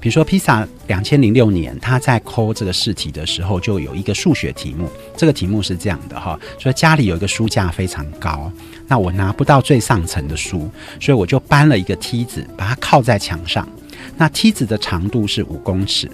[0.00, 5.62] 比如说披萨两千零六年，他在抠这个试题的时候，就有一个数学题目，这个题目。
[5.62, 8.50] 是这样的哈，所以家里有一个书架非常高，
[8.88, 10.68] 那我拿不到最上层的书，
[11.00, 13.68] 所以我就搬了一个梯子，把它靠在墙上。
[14.16, 16.10] 那梯子的长度是五公尺，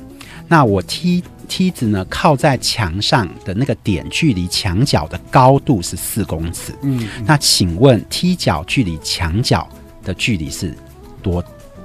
[0.47, 6.73] 那我梯梯子呢靠在墙上的那个点，距离墙角的高度是四公尺。
[6.83, 9.69] 嗯，那请问梯角距离墙角
[10.05, 10.75] 的距离是
[11.23, 11.43] 多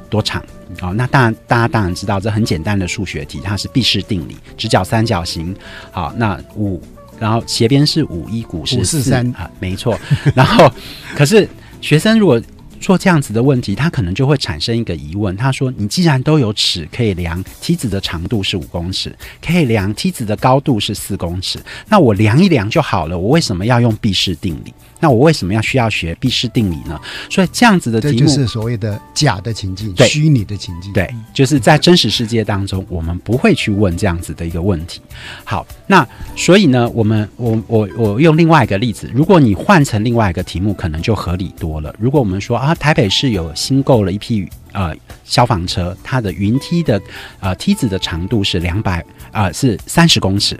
[0.09, 0.43] 多长？
[0.81, 5.55] 哦，那当然大家当然知道，这很简单的数学题，它是毕氏定理，直角三角形。
[5.91, 6.81] 好，那五。
[7.19, 9.99] 然后斜边是五一股是四三啊，没错。
[10.35, 10.71] 然后，
[11.15, 11.49] 可是
[11.81, 12.39] 学生如果
[12.79, 15.35] 做这样子的问题，他可能就会产生一个疑问。
[15.35, 19.11] 他说：“你既然都有尺可以量，梯子的长度是五公尺，
[19.43, 23.17] 可以量梯子的高度是四公尺，那我量一量就好了。
[23.17, 26.99] 我为什么要用毕氏定理？”那我为什么要需要学毕氏定理呢？
[27.29, 30.91] 所以这样子的题目就是所谓的假的情境，虚拟的情境。
[30.93, 35.01] 对，就是在真实世界当中，我们不会去问这样子的一个问题。
[35.43, 41.95] 好，那所以呢，我们我我我用另外一个例子，如果你换成另外一个题目，可能就合理多了。
[41.99, 44.47] 如果我们说啊，台北市有新购了一批。
[44.73, 44.93] 呃
[45.23, 47.01] 消防车，它的云梯的
[47.39, 50.59] 呃梯子的长度是两百啊是三十公尺。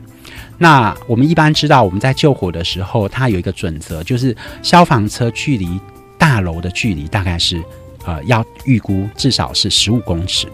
[0.57, 5.79] 那我们一般知道，我们在救火的时候，它有一个准则，就是消防车距离
[6.17, 7.61] 大楼的距离大概是
[8.05, 10.47] 呃要预估至少是十五公尺。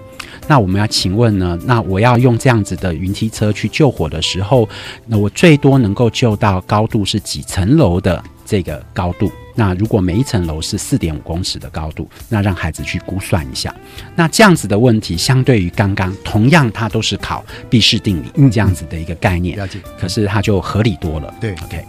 [0.48, 1.58] 那我们要请问呢？
[1.64, 4.68] 那我要用这样子的云梯车去救火的时候，
[5.06, 9.32] 那我最多能够救到高度是几层楼的这个高度？
[9.56, 13.74] 那如果每一层楼是四点五公尺的高度，那让孩子去估算一下。
[14.16, 19.80] 那这样子的问题，相对于刚刚同样它都是考毕氏定理这样子的一个概念，了解。
[20.00, 21.34] 可是它就合理多了。
[21.40, 21.86] 对，OK。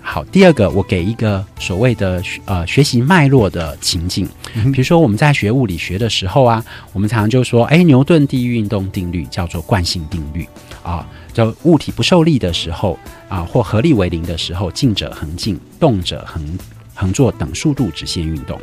[0.00, 4.24] 好，第二个，我给一个所谓的呃学习脉络的情境，
[4.72, 10.46] 比如说我们在学物理学的时候啊，我们常常就说，哎，牛顿第一运动定律叫做惯性定律
[10.84, 12.96] 啊，就物体不受力的时候
[13.28, 16.56] 啊，或合力为零的时候，静者恒静，动者恒
[16.96, 18.60] 横做等速度直线运动。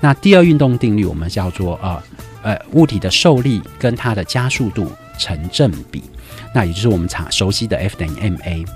[0.00, 2.02] 那第二运动定律我们叫做呃
[2.42, 6.02] 呃物体的受力跟它的加速度成正比。
[6.54, 8.66] 那也就是我们常熟悉的 F 等于 ma。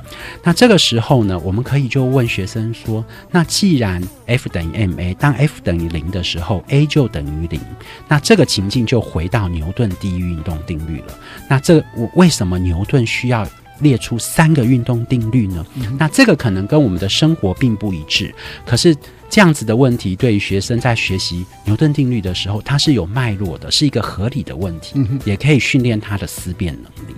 [0.43, 7.59] 那这个时候呢，我们可以就问学生说：那既然 F 等于 ma，当 F 等于零的时候，a 就等于零。
[8.07, 11.19] 那这个情境就回到牛顿第一运动定律了。
[11.49, 13.47] 那这我为什么牛顿需要
[13.81, 15.65] 列出三个运动定律呢？
[15.99, 18.35] 那这个可能跟我们的生活并不一致。
[18.65, 18.97] 可是
[19.29, 27.15] 这样子的问题，对于学生在学习牛顿定律的时候，它是有脉络的，是一个合理的问题，也可以训练他的思辨能力。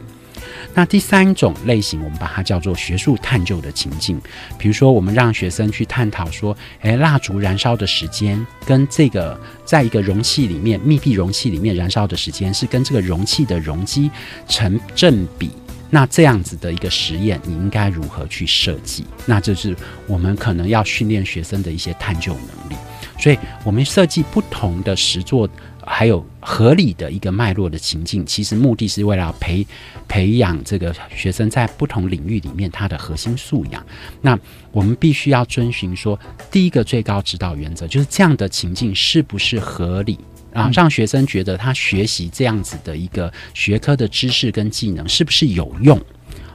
[0.75, 4.19] 那第三种类型，我们把它叫做学术探究的情境。
[4.57, 14.11] 比如说，我们让学生去探讨说，诶，蜡烛燃烧的时间跟这个在一个容器里面密闭容器里面燃烧的时间是跟这个容器的容积
[14.49, 15.51] 成正比。
[15.95, 19.05] 那这样子的一个实验，你应该如何去设计？
[19.27, 19.77] 那这是
[20.07, 22.77] 我们可能要训练学生的一些探究能力。
[23.19, 25.49] 所以我们设计不同的实作。
[25.85, 29.67] 还有合理的一个脉络的情境，其实目的是为了培
[30.07, 33.85] 培养这个学生在不同领域里面他的核心素养。
[34.21, 34.39] 那
[34.71, 36.17] 我们必须要遵循说，
[36.53, 40.17] 第一个最高指导原则就是这样的情境是不是合理
[40.53, 40.71] 啊？
[40.73, 46.01] 让学生觉得他学习这样子的一个学科的知识跟技能是不是有用？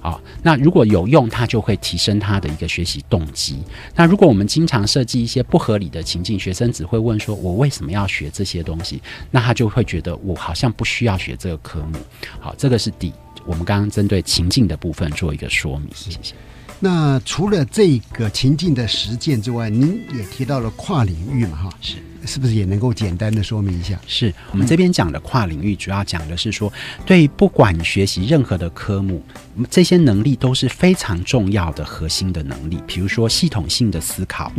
[0.02, 3.58] 啊，那如果有用，他就会提升他的一个学习动机。
[3.94, 11.98] 那如果我们经常设计一些不合理的情境，学生只会问说：“我为什么要学这些东西？”那他就会觉得我好像不需要学这个科目。
[12.40, 13.12] 好，这个是第
[13.46, 15.90] 我们刚刚针对情境的部分做一个说明。
[15.94, 16.34] 谢谢。
[16.80, 21.58] 那除了这个情境的实践之外，您也提到了跨领域嘛？
[21.64, 21.96] 哈，是。
[22.26, 24.00] 是不是也能够简单的说明一下？
[24.08, 26.72] 是我们这边讲的跨领域，主要讲的是说，
[27.06, 29.22] 对不管学习任何的科目，
[29.70, 32.82] 这些能力都是非常重要的核心的能力。
[32.88, 34.52] 比如说系统性的思考、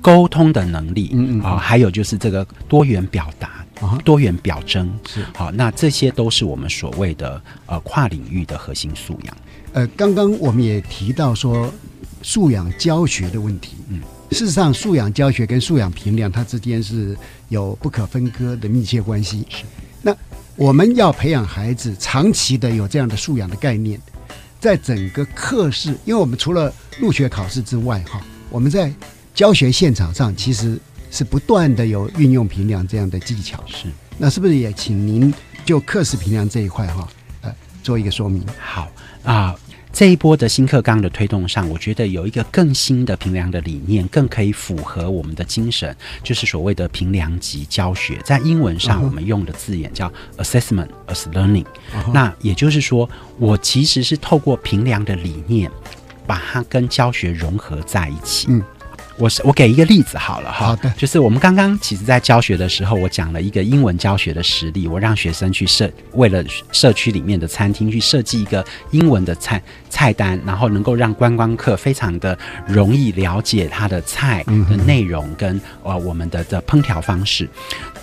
[0.00, 3.64] 沟通的能力啊，还有就是这个多元表达、
[4.04, 4.92] 多元表征。
[5.06, 9.36] 是好，那这些都是我们所谓的呃跨领域的核心素养。
[9.72, 11.72] 呃，刚刚我们也提到说
[12.22, 14.00] 素养教学的问题，嗯。
[14.32, 17.16] 事实上，素养教学跟素养评量，它之间是
[17.48, 19.46] 有不可分割的密切关系。
[19.50, 19.64] 是，
[20.00, 20.16] 那
[20.56, 24.00] 我们要培养孩子长期的有这样的素养的概念，
[24.58, 28.92] 在整个课室，因为我们除了入学考试之外，哈，我们在
[29.34, 30.78] 教学现场上其实
[31.10, 33.62] 是不断的有运用评量这样的技巧。
[33.66, 33.86] 是，
[34.18, 35.32] 那是不是也请您
[35.64, 37.08] 就课时评量这一块，哈，
[37.42, 38.44] 呃，做一个说明？
[38.58, 38.90] 好
[39.24, 39.54] 啊。
[39.92, 48.18] 这一波的新课纲的推动上，我觉得有一个更新的评量的理念，更可以符合我们的精神，就是所谓的评量级教学。
[48.24, 51.66] 在英文上，我们用的字眼叫 assessment as learning。
[52.12, 55.70] 那也就是说，我其实是透过评量的理念，
[56.26, 58.46] 把它跟教学融合在一起。
[58.48, 58.62] 嗯。
[59.18, 66.42] 我是我给一个例子好了哈，好的，就是我们刚刚其实在教学的时候，我讲了一个英文教学的实例，我让学生去设为了
[66.72, 72.36] 社区里面的餐厅去设计一个英文的菜菜单，然后能够让观光客非常的
[72.66, 77.48] 容易了解它的菜的内容跟呃我们的的烹调方式。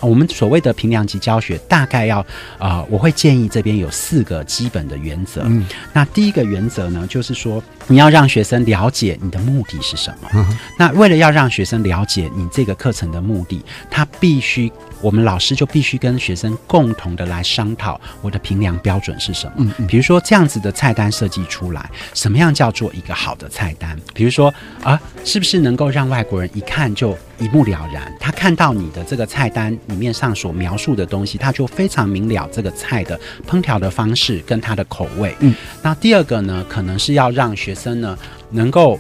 [0.02, 2.26] 我们所谓的评量级教学，大概要
[2.58, 5.44] 啊，我会建议这边有四个基本的原则。
[5.46, 10.48] 嗯，那第一个原则呢，就是说你要让学生了解你的目的是什么。
[10.78, 14.72] 那为了要让学生了解你这个课程的目的，他必须，
[15.02, 19.54] 我们老师就必须跟学生共同的来商讨我的评量标准是什么。
[19.58, 19.88] 嗯嗯。
[19.88, 23.98] 比如说这样子的菜单设计出来，什么样叫做一个好的菜单？
[24.14, 28.12] 比如说啊，是不是能够让外国人一看就一目了然？
[28.20, 35.36] 他看到你的这个菜单里面上所描述的东西，他就非常明了这个菜的烹调的方式跟它的口味。
[35.40, 35.54] 嗯。
[35.82, 38.18] 那第二个呢，可能是要让学生呢
[38.52, 39.00] 能够。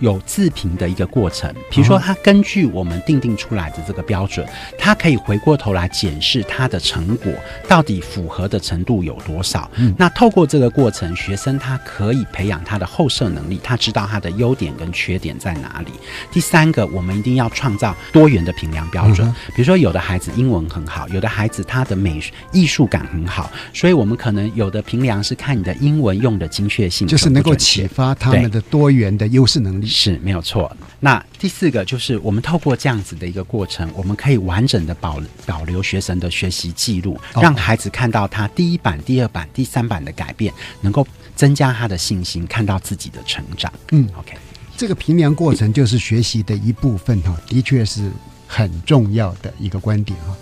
[0.00, 1.52] 有自评的一个过程。
[1.70, 4.46] 比如说，他根据我们定定出来的这个标准，
[4.78, 7.32] 他可以回过头来检视他的成果
[7.68, 9.70] 到底符合的程度有多少。
[9.76, 15.92] 嗯那透过这个过程，学生他可以培养他的后设能力，他知道他的优点跟缺点在哪里。
[16.30, 19.26] 第三个，我们一定要创造多元的评量标准。
[19.54, 22.20] 比如说，有的孩子英文很好，有的孩子他的美
[22.52, 29.85] 艺术感很好，所以我们可能有的评量是看你的英文用的精确性，就是能够启发他们的多元的优势能力。
[29.86, 30.74] 是没有错。
[31.00, 43.72] 那第四个就是我们透过这样子的一个过程，我们可以完整的保保留学生的学习记录，让孩子看到他第一版、第二版、第三版的改变，能够增加他的信心，看到自己的成长。
[43.92, 44.36] 嗯，OK，
[44.76, 48.10] 这个评量过程就是学习的一部分哈，的确是
[48.46, 50.36] 很重要的一个观点哈。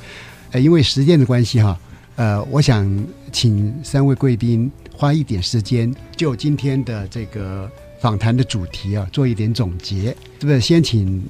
[0.52, 1.78] 呃，因为时间的关系哈，
[2.16, 7.70] 呃，我想请三位贵宾花一点时间，就今天的这个。
[8.04, 10.60] 访谈的主题啊，做一点总结，是不是？
[10.60, 11.26] 先请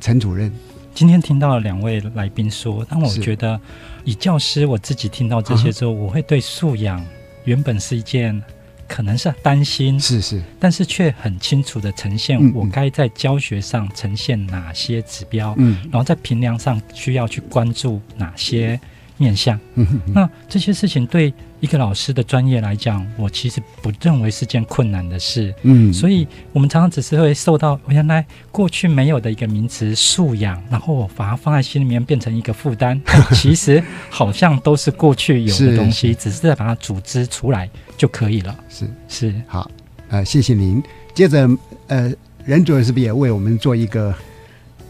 [0.00, 0.50] 陈主任。
[0.94, 3.60] 今天听到了两位来宾说，但我觉得
[4.02, 7.04] 以教师我自己听到这些之后，我会对素养
[7.44, 8.42] 原本是一件
[8.88, 18.80] 可能是担心，是是，但是却很清楚的呈现我该在教学上呈现哪些指标，嗯，然后在评量上需要去关注哪些
[19.16, 19.58] 面向。
[19.74, 21.32] 嗯，那这些事情对。
[21.58, 25.52] 一个老师的专业来讲，我其实不认为是件困难的事。
[25.62, 33.00] 嗯，所以我们常常只是会受到原来过去没有的一个名词素养，然后我把它放在心里面变成一个负担。
[33.32, 38.54] 其实好像都是过去有的东西，只是在把它组织出来就可以了。
[38.68, 39.68] 是是，好，
[40.10, 40.80] 呃，谢谢您。
[41.14, 41.48] 接着，
[41.86, 42.12] 呃，
[42.44, 44.14] 任主任是不是也为我们做一个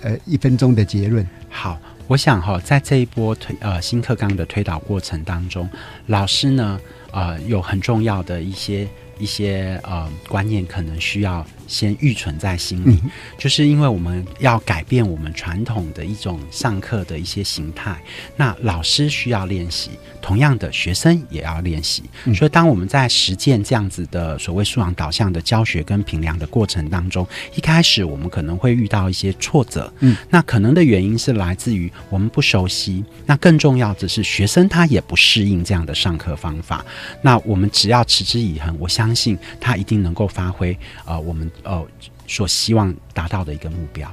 [0.02, 1.24] 呃一分钟的结论？
[1.48, 1.78] 好。
[2.08, 5.68] 我想哈，在这一波推呃新课纲的推导过程当中，
[6.06, 6.80] 老师呢，
[7.10, 8.86] 呃，有很重要的一些
[9.18, 11.46] 一些呃观念，可能需要。
[11.68, 12.96] 先预存在心里，
[13.36, 18.00] 就是因为我们要改变我们传统的一种上课的一些形态。
[18.36, 19.90] 那老师需要练习，
[20.22, 22.04] 同样的学生也要练习。
[22.36, 29.92] 所以，当我们在实践这样子的所谓素养导向的教学跟评量的过程当中，一开始我们可能会遇到一些挫折。
[29.98, 33.04] 嗯，那可能的原因是来自于我们不熟悉。
[33.26, 36.86] 那更重要的是，学生他也不适应这样的上课方法。
[37.22, 40.76] 那我们只要持之以恒，我相相信他一定能够发挥。
[41.04, 41.50] 呃，我们。
[41.62, 41.86] 呃，
[42.28, 44.12] 所希望达到的一个目标。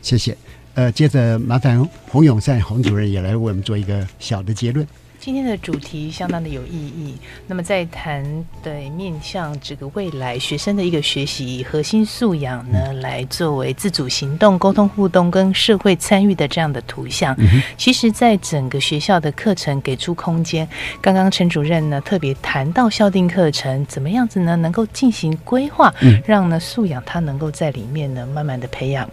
[0.00, 0.34] 谢谢。
[0.72, 4.86] 呃，接着麻烦洪永善洪主任也来为我们做一个小的结论。
[5.24, 7.14] 今天的主题相当的有意义。
[7.46, 8.24] 那么在谈
[8.60, 17.36] 的面向这个未来学生的一个学习核心素养呢，来作为自主行动、沟通互动跟社会参与的这样的图像。
[17.76, 20.68] 其实，在整个学校的课程给出空间。
[21.00, 25.94] 刚刚陈主任呢特别谈到校定课程怎么样子呢，能够进行规划，
[26.26, 29.08] 让呢素养它能够在里面呢慢慢的培养。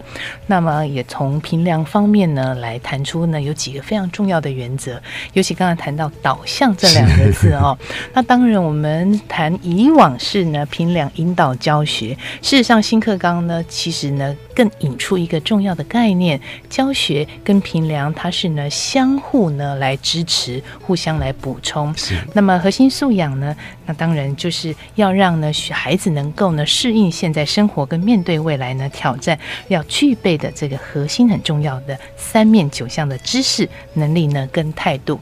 [0.48, 5.00] 那么也从评量方面呢来谈出呢有几个非常重要的原则，
[5.34, 5.99] 尤其刚才谈。
[5.99, 7.76] 到导向这两个字 哦，
[8.14, 21.92] 那当然我们谈以往是呢平量引导教学，事实上新课纲呢其实呢更引出一个重要的概念，教学跟平量它是呢相互呢来支持，互相来补充。
[21.96, 23.54] 是，那么核心素养呢，
[23.90, 29.36] 那当然就是要让呢孩子能够呢适应现在生活跟面对未来呢挑战，
[29.66, 35.18] 要具备的这个核心很重要的三面九项的知识能力呢跟态度，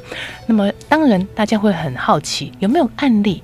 [0.46, 0.70] 那么。
[0.86, 3.42] 当然，大家会很好奇，有没有案例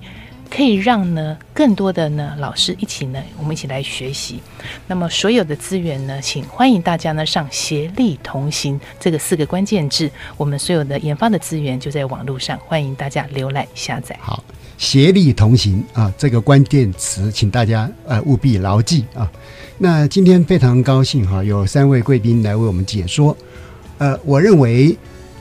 [0.51, 4.41] 可以让呢更多的呢老师一起呢，我们一起来学习。
[4.87, 14.17] 那么所有的资源呢，请欢迎大家呢上“协力同行”这个四个关键字，我们所有的研发的资源就在网络上，欢迎大家浏览下载。
[14.21, 14.43] 好
[14.77, 19.31] ，“协力同行”啊，这个关键词，请大家呃务必牢记啊。
[19.79, 23.37] 那今天非常高兴哈，有三位贵宾来为我们解说。
[23.99, 24.97] 呃，我认为。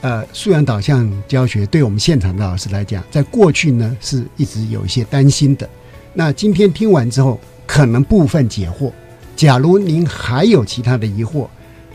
[0.05, 5.69] 呃，素养导向教学对我们现场的老师来讲，在过去呢是一直有一些担心的。
[6.13, 8.91] 那今天听完之后，可能部分解惑。
[9.33, 11.47] 假如您还有其他的疑惑，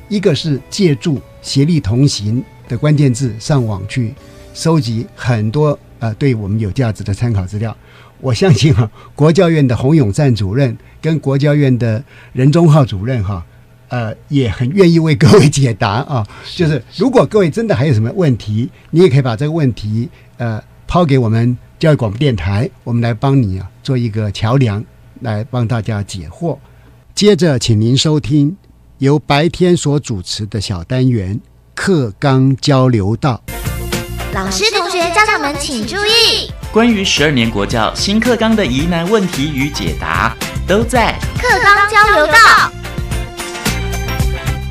[0.09, 4.15] 一个是借助“协力同行”的关键字上网去
[4.55, 7.77] 收集很多呃对我们有价值的参考资料。
[8.21, 13.45] 我相信哈，国教院的洪永赞主任跟国教院的任忠浩主任哈。
[13.91, 16.27] 呃，也很愿意为各位解答啊。
[16.55, 24.85] 就是如果各位真的还有什么问题，你也可以把这个问题呃抛给我们教育广播电台，我们来帮你啊做一个桥梁，
[25.21, 26.59] 来帮大家解惑。
[27.15, 28.55] 接着，请您收听
[28.99, 31.41] 由白天所主持的小单元
[31.75, 33.43] 课纲交流道。
[34.35, 42.35] 老师、同学、家长们请注意，关于十二年国教新课纲的疑难问题与解答，都在课纲交流道。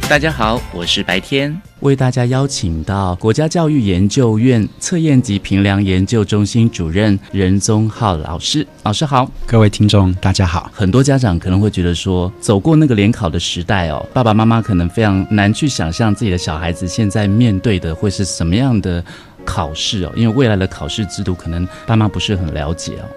[0.07, 8.65] 大家好，我是白天，为大家邀请到国家教育研究院测验及评量研究中心主任任宗浩老师。
[8.83, 10.71] 老师好，各位听众大家好。
[10.71, 19.03] 很多家长可能会觉得说，走过那个联考的时代哦，爸爸妈妈可能非常难去想象自己的小孩子现在面对的会是什么样的
[19.47, 23.07] 考试哦，因为未来的考试制度可能爸妈不是很了解哦。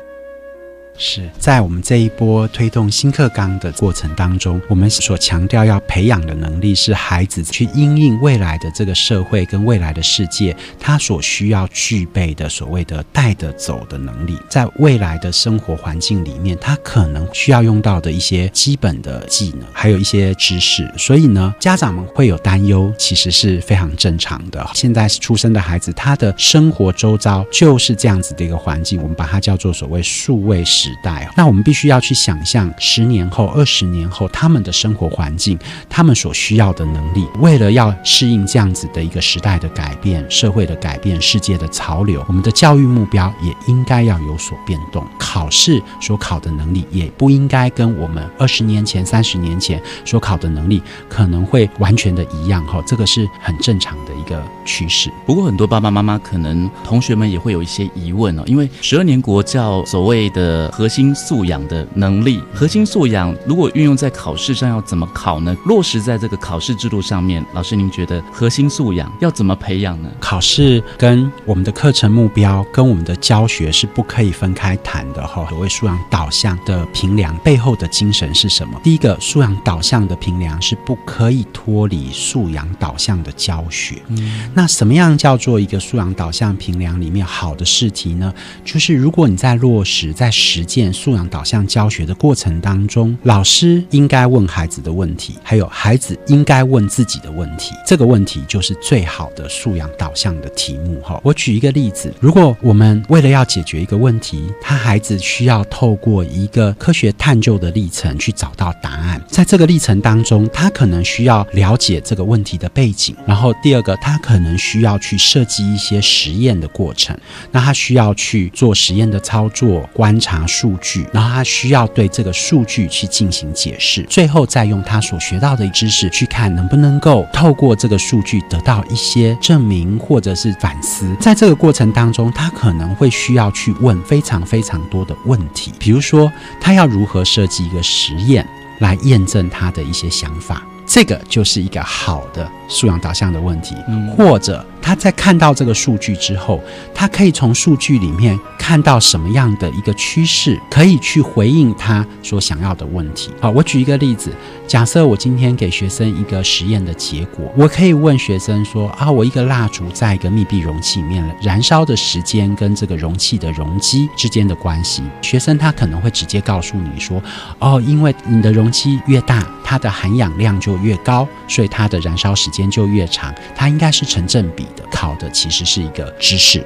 [1.00, 20.92] 是在我们这一波推动新课纲的过程当中，我们所强调要培养的能力是孩子去因应未来的这个社会跟未来的世界，他所需要具备的所谓的带得走的能力，在未来的生活环境里面，他可能需要用到的一些基本的技能，还有一些知识。
[20.98, 24.68] 所以呢，家长们会有担忧，其实是非常正常的。
[24.74, 30.89] 现在出生的孩子，他的生活周遭就是这样子的一个环境，我们把它叫做所谓数位时。
[30.90, 35.56] 时代，那我们必须要去想象十年后、二十年后他们的生活环境，
[35.88, 37.24] 他们所需要的能力。
[37.38, 45.06] 为了要适应这样子的一个时代的改变、社会的改变、世界的潮流，我们的教育目标也应该要有所变动。
[45.18, 52.66] 考试所考的能力也不应该跟我们二十年前、三十年前所考的能力可能会完全的一样。
[52.66, 55.08] 哈，这个是很正常的一个趋势。
[55.24, 60.69] 不过，很多爸爸妈妈可能同学们也会有一些疑问哦，因为十二年国教所谓的。
[60.70, 65.56] 核心素养的能力，核心素养如果运用在考试上，要怎么考呢？
[65.66, 70.08] 落实在这个考试制度上面，老师您觉得核心素养要怎么培养呢？
[70.20, 75.46] 考试跟我们的课程目标跟我们的教学是不可以分开谈的哈。
[75.50, 78.80] 所谓素养导向的评量背后的精神是什么？
[78.82, 84.00] 第一个，素养导向的评量是不可以脱离素养导向的教学。
[84.08, 88.32] 嗯，那什么样叫做一个素养导向评量里面好的试题呢？
[88.64, 101.18] 就是如果你在落实在实实践素养导向教学的过程当中，老师应该问孩子的问题，还有孩子应该问自己的问题，这个问题就是最好的素养导向的题目哈。
[101.24, 117.16] 我举一个例子，如果我们为了要解决一个问题，他孩子需要透过一个科学探究的历程去找到答案，在这个历程当中，他可能需要了解这个问题的背景，然后第二个，他可能需要去设计一些实验的过程，
[117.50, 120.46] 那他需要去做实验的操作，观察。
[120.50, 131.14] 数据，然后他需要对这个数据去进行解释，最后再用他所学到的知识去看能不能够透过这个数据得到一些证明或者是反思。
[131.20, 136.30] 在这个过程当中，他可能会需要去问非常非常多的问题，比如说
[136.60, 138.44] 他要如何设计一个实验
[138.80, 144.66] 来验证他的一些想法，这个就是一个好的素养导向的问题，嗯或者。
[144.82, 146.58] 他在看到这个数据之后，
[146.94, 153.30] 他可以从数据里面看到什么样的一个趋势，可以去回应他所想要的问题。
[153.40, 154.32] 好，我举一个例子，
[154.66, 167.22] 假设我今天给学生一个实验的结果，我可以问学生说：啊，我一个蜡烛在一个密闭容器里面燃烧的时间跟这个容器的容积之间的关系，学生他可能会直接告诉你说：
[167.58, 174.84] 哦，因为你的容积越大，它的含氧量就越高，所以它的燃烧时间就越长，它应该是成正比的。
[174.90, 176.62] 考的其实是一个知识，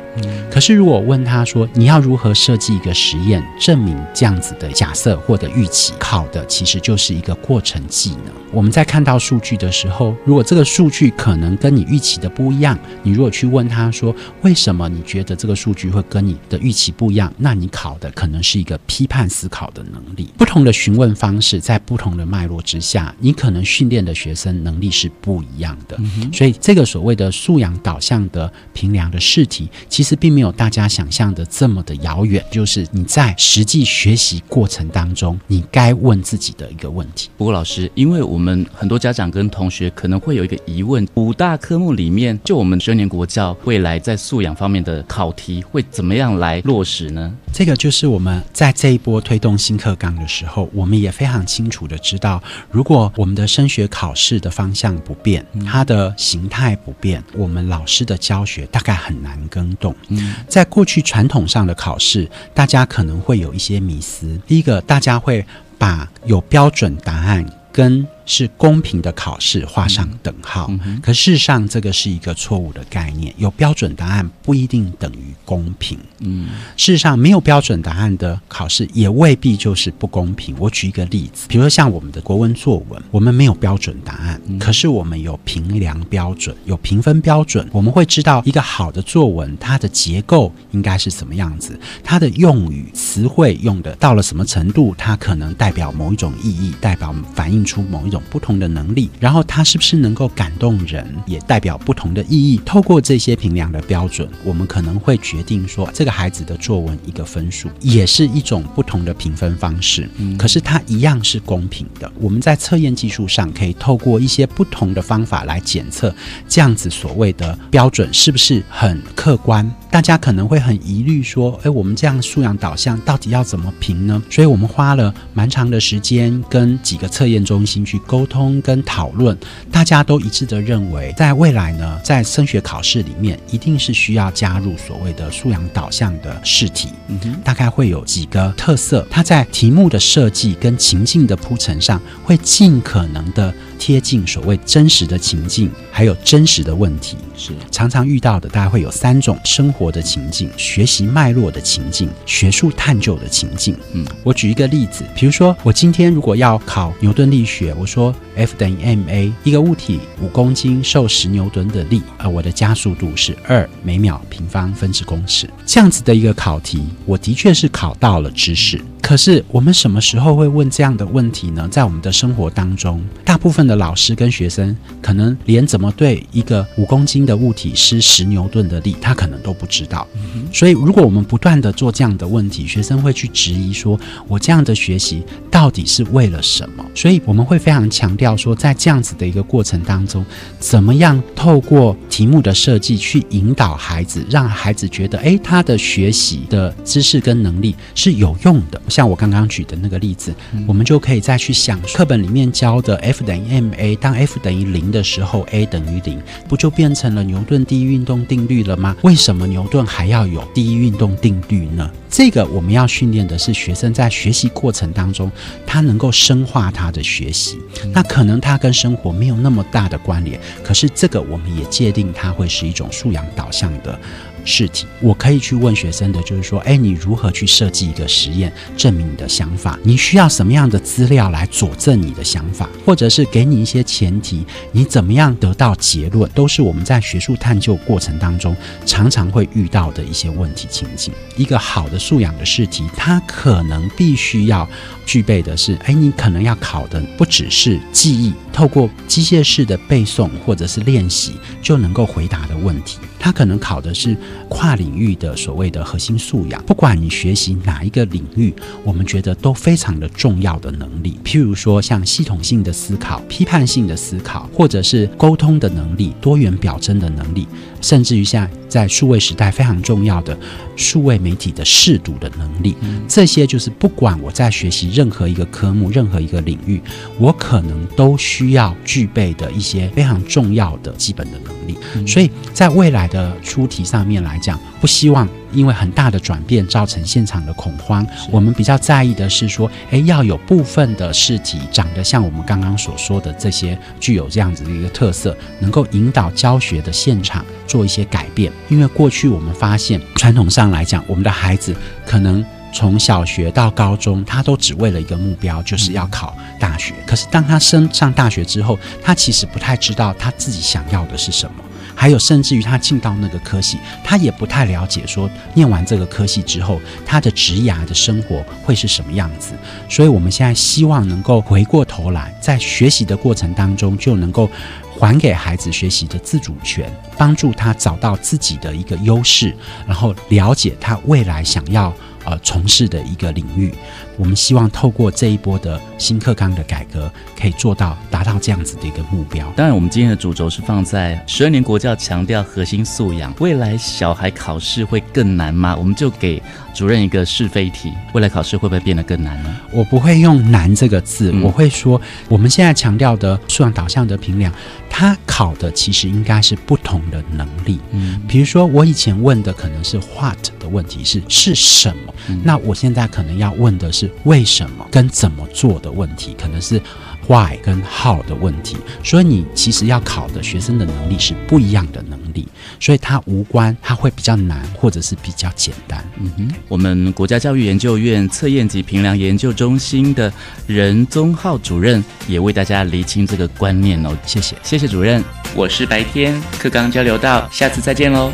[0.51, 8.35] 可是如果问他说你要如何设计一个实验，证明这样子的假设或者预期，考的其实就是一个过程技能。
[8.51, 14.13] 我们在看到数据的时候，如果这个数据可能跟你预期的不一样，你如果去问他说
[14.43, 20.33] 为什么你觉得这个数据会跟你的预期不一样，那你考的可能是一个批判思考的能力。
[20.37, 25.99] 不同的询问方式，在不同的脉络之下，你可能训练的学生能力是不一样的。
[26.33, 27.99] 所以这个所谓的素养导。
[28.05, 32.45] 向的评量的试题，其实并没有大家想象的这么的遥远。
[32.51, 37.31] 就是你在实际学习过程当中，你该问自己的一个问题。
[37.39, 47.35] 不过老师，因为我们很多家长跟同学可能会有一个疑问：五大科目里面，就我们十年国教未来在素养方面的考题会怎么样来落实呢？
[47.55, 59.95] 这个就是我们在这一波推动新课纲的时候，我们也非常清楚的知道，如果我们的升学考试的方向不变，它的形态不变，我们老师的教学大概很难更动。
[60.09, 64.37] 嗯，在过去传统上的考试，大家可能会有一些迷思。
[64.49, 65.47] 第一个，大家会
[65.79, 70.71] 把有标准答案跟是公平的考试画上等号，
[71.03, 73.35] 可事实上这个是一个错误的概念。
[73.37, 75.99] 有标准答案不一定等于公平。
[76.21, 80.55] 嗯，事实上没有标准答案的考试也未必就是不公平。
[80.59, 87.69] 我举一个例子，比如说像我们的国文作文，我们没有标准答案，可是我们有评量标准，有评分标准。
[87.73, 98.25] 我们会知道一个好的作文，它的结构应该是什么样子，它的用语词汇用的到了什么程度，它可能代表某一种意义，代表反映出某一种。
[98.31, 102.61] 不同的能力，然后它是不是能够感动人，也代表不同的意义。
[102.65, 110.09] 透过这些评量的标准，我们可能会决定说，这个孩子的作文一个分数，也是一种不同的评分方式。
[110.17, 112.11] 嗯可是它一样是公平的。
[112.19, 116.13] 我们在测验技术上可以透过一些不同的方法来检测，
[116.49, 119.71] 这样子所谓的标准是不是很客观？
[119.91, 124.21] 大家可能会很疑虑说，诶，我们这样素养导向到底要怎么评呢？
[124.29, 129.37] 所以我们花了蛮长的时间跟几个测验中心去沟通跟讨论，
[129.71, 136.91] 大家都一致的认为，在未来呢，在升学考试里面，一定是需要加入所谓的素养导向的试题。
[137.09, 147.17] 嗯哼，大概会有几个特色，它在题目的设计跟情境的铺陈上，会尽可能的贴近所谓真实的情境，还有真实的问题。
[147.37, 153.77] 是常常遇到的，大概会有三种生活的情境、学习脉络的情境、学术探究的情境。
[153.93, 168.85] 嗯，我举一个例子，比如说我今天如果要考牛顿力学，我说 F 等于 ma，一个物体五公斤受十牛顿的力，而我的加速度是二每秒平方分之公尺，这样子的一个考题，我的确是考到了知识。
[169.05, 171.69] 可是我们什么时候会问这样的问题呢？
[171.71, 180.09] 在我们的生活当中，大部分的老师跟学生可能连怎么对一个五公斤的物体施十牛顿的力，他可能都不知道。
[180.51, 186.83] 所以，如果我们不断的做这样的问题，学生会去质疑说：我这样的学习到底是为了什么？
[186.95, 190.25] 所以，我们会非常强调说，在这样子的一个过程当中，
[190.59, 198.81] 怎么样透过题目的设计去引导孩子，让孩子觉得，诶，他的学习的知识跟能力是有用的。
[198.95, 200.33] 像我刚刚举的那个例子，
[200.69, 208.95] 我们就可以再去想课本里面教的 F 等于 ma，当 F 等于零的时候，a 等于零，不就变成了牛顿第一运动定律了吗？
[209.03, 211.91] 为什么牛顿还要有第一运动定律呢？
[212.09, 215.29] 这个我们要训练的是学生在学习过程当中，
[215.67, 217.59] 他能够深化他的学习。
[217.93, 223.99] 那可能他跟生活没有那么大的关联，可是这个我们也界定它会是一种素养导向的。
[224.45, 229.79] 试题，我可以去问学生的，就是说，哎，你如何去设计一个实验，证明你的想法？
[229.83, 232.69] 你需要什么样的资料来佐证你的想法？
[232.85, 236.31] 或者是给你一些前提，你怎么样得到结论？
[236.35, 241.13] 都是我们在学术探究过程当中常常会遇到的一些问题情景。
[241.37, 244.69] 一个好的素养的试题，它可能必须要
[245.07, 251.33] 具备的是，哎，你可能要考的不只是记忆，透过机械式的背诵或者是练习
[251.63, 252.99] 就能够回答的问题。
[253.19, 254.15] 它可能考的是
[254.49, 258.53] 跨领域的所谓的核心素养，不管你学习哪一个领域，
[258.85, 261.19] 我们觉得都非常的重要的能力。
[261.25, 267.47] 譬如说，像系统性的思考、批判性的思考，或者是沟通的能力、多元表征的能力，
[267.85, 270.37] 甚至于像在数位时代非常重要的
[270.75, 272.75] 数位媒体的试读的能力，
[273.07, 276.81] 这些就是不管我在学习任何一个科目、任何一个领域，
[277.19, 281.77] 我可能都需要具备的一些非常重要的基本的能力。
[282.07, 288.07] 所以在未来的出题上面来讲，不希望因为很大的转变造成现场的恐慌。
[288.31, 298.53] 我们比较在意的是说，诶，要有部分的试题长得像我们刚刚所说的这些，具有这样子的一个特色，能够引导教学的现场做一些改变。
[298.69, 301.75] 因为过去我们发现，传统上来讲，我们的孩子
[302.07, 306.95] 可能从小学到高中，他都只为了一个目标，就是要考大学。
[307.07, 311.57] 可是当他升上大学之后，他其实不太知道他自己想要的是什么。
[311.95, 319.53] 还有，甚至于他进到那个科系，他也不太了解，说念完这个科系之后，他的职涯的生活会是什么样子。
[319.89, 324.51] 所以，我们现在希望能够回过头来，在学习的过程当中，就能够
[324.99, 329.55] 还给孩子学习的自主权，帮助他找到自己的一个优势，
[329.87, 333.73] 然后了解他未来想要呃从事的一个领域。
[334.17, 337.11] 我们希望透过这一波的新课纲的改革，
[337.41, 339.51] 可以做到达到这样子的一个目标。
[339.57, 345.75] 当然，我们今天的主轴是放在十二年国教强调核心素养，未来小孩考试会更难吗？
[345.77, 346.43] 我们就给
[346.73, 349.57] 主任一个是非题：未来考试会不会变得更难呢？
[349.73, 354.53] 我不会用“难”这个字，我会说，我们现在强调的素养导向的评量，
[354.89, 357.81] 它考的其实应该是不同的能力。
[357.91, 364.11] 嗯，比如说我以前问的可能是 “what” 的问题是是什么，那我现在可能要问的是。
[364.25, 366.81] 为什么跟怎么做的问题，可能是
[367.27, 372.49] why 跟 how 的问题，所以你其实要考的学生的能力是不一样的能力，
[372.81, 376.03] 所以它无关，它会比较难，或者是比较简单。
[376.19, 380.33] 嗯哼，我们国家教育研究院测验及评量研究中心的
[380.67, 385.23] 任宗浩主任也为大家厘清这个观念哦，谢谢，谢谢主任，
[385.55, 388.33] 我是白天课纲交流到，下次再见喽。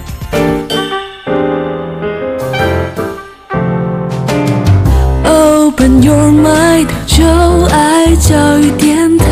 [5.71, 7.25] open your mind，就
[7.67, 9.25] 爱教育电台。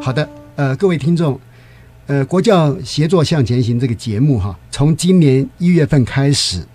[0.00, 1.38] 好的，呃，各位听众，
[2.08, 6.66] 呃，国教协作向前行这个节目哈，从今年一月份开始，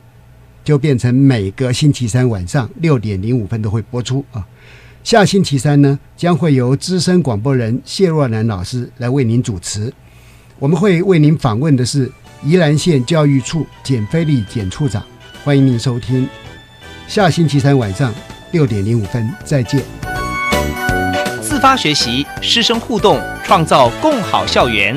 [0.63, 4.47] 就变成每个星期三晚上六点零五分都会播出啊。
[5.03, 9.93] 下星期三呢，将会由资深广播人谢若南老师来为您主持。
[10.57, 12.09] 我们会为您访问的是
[12.45, 15.03] 宜兰县教育处简菲利简处长。
[15.47, 16.27] 欢迎您收听。
[17.07, 18.13] 下星期三晚上
[18.51, 19.81] 六点零五分再见。
[21.41, 24.93] 自发学习，师生互动，创造共好校园。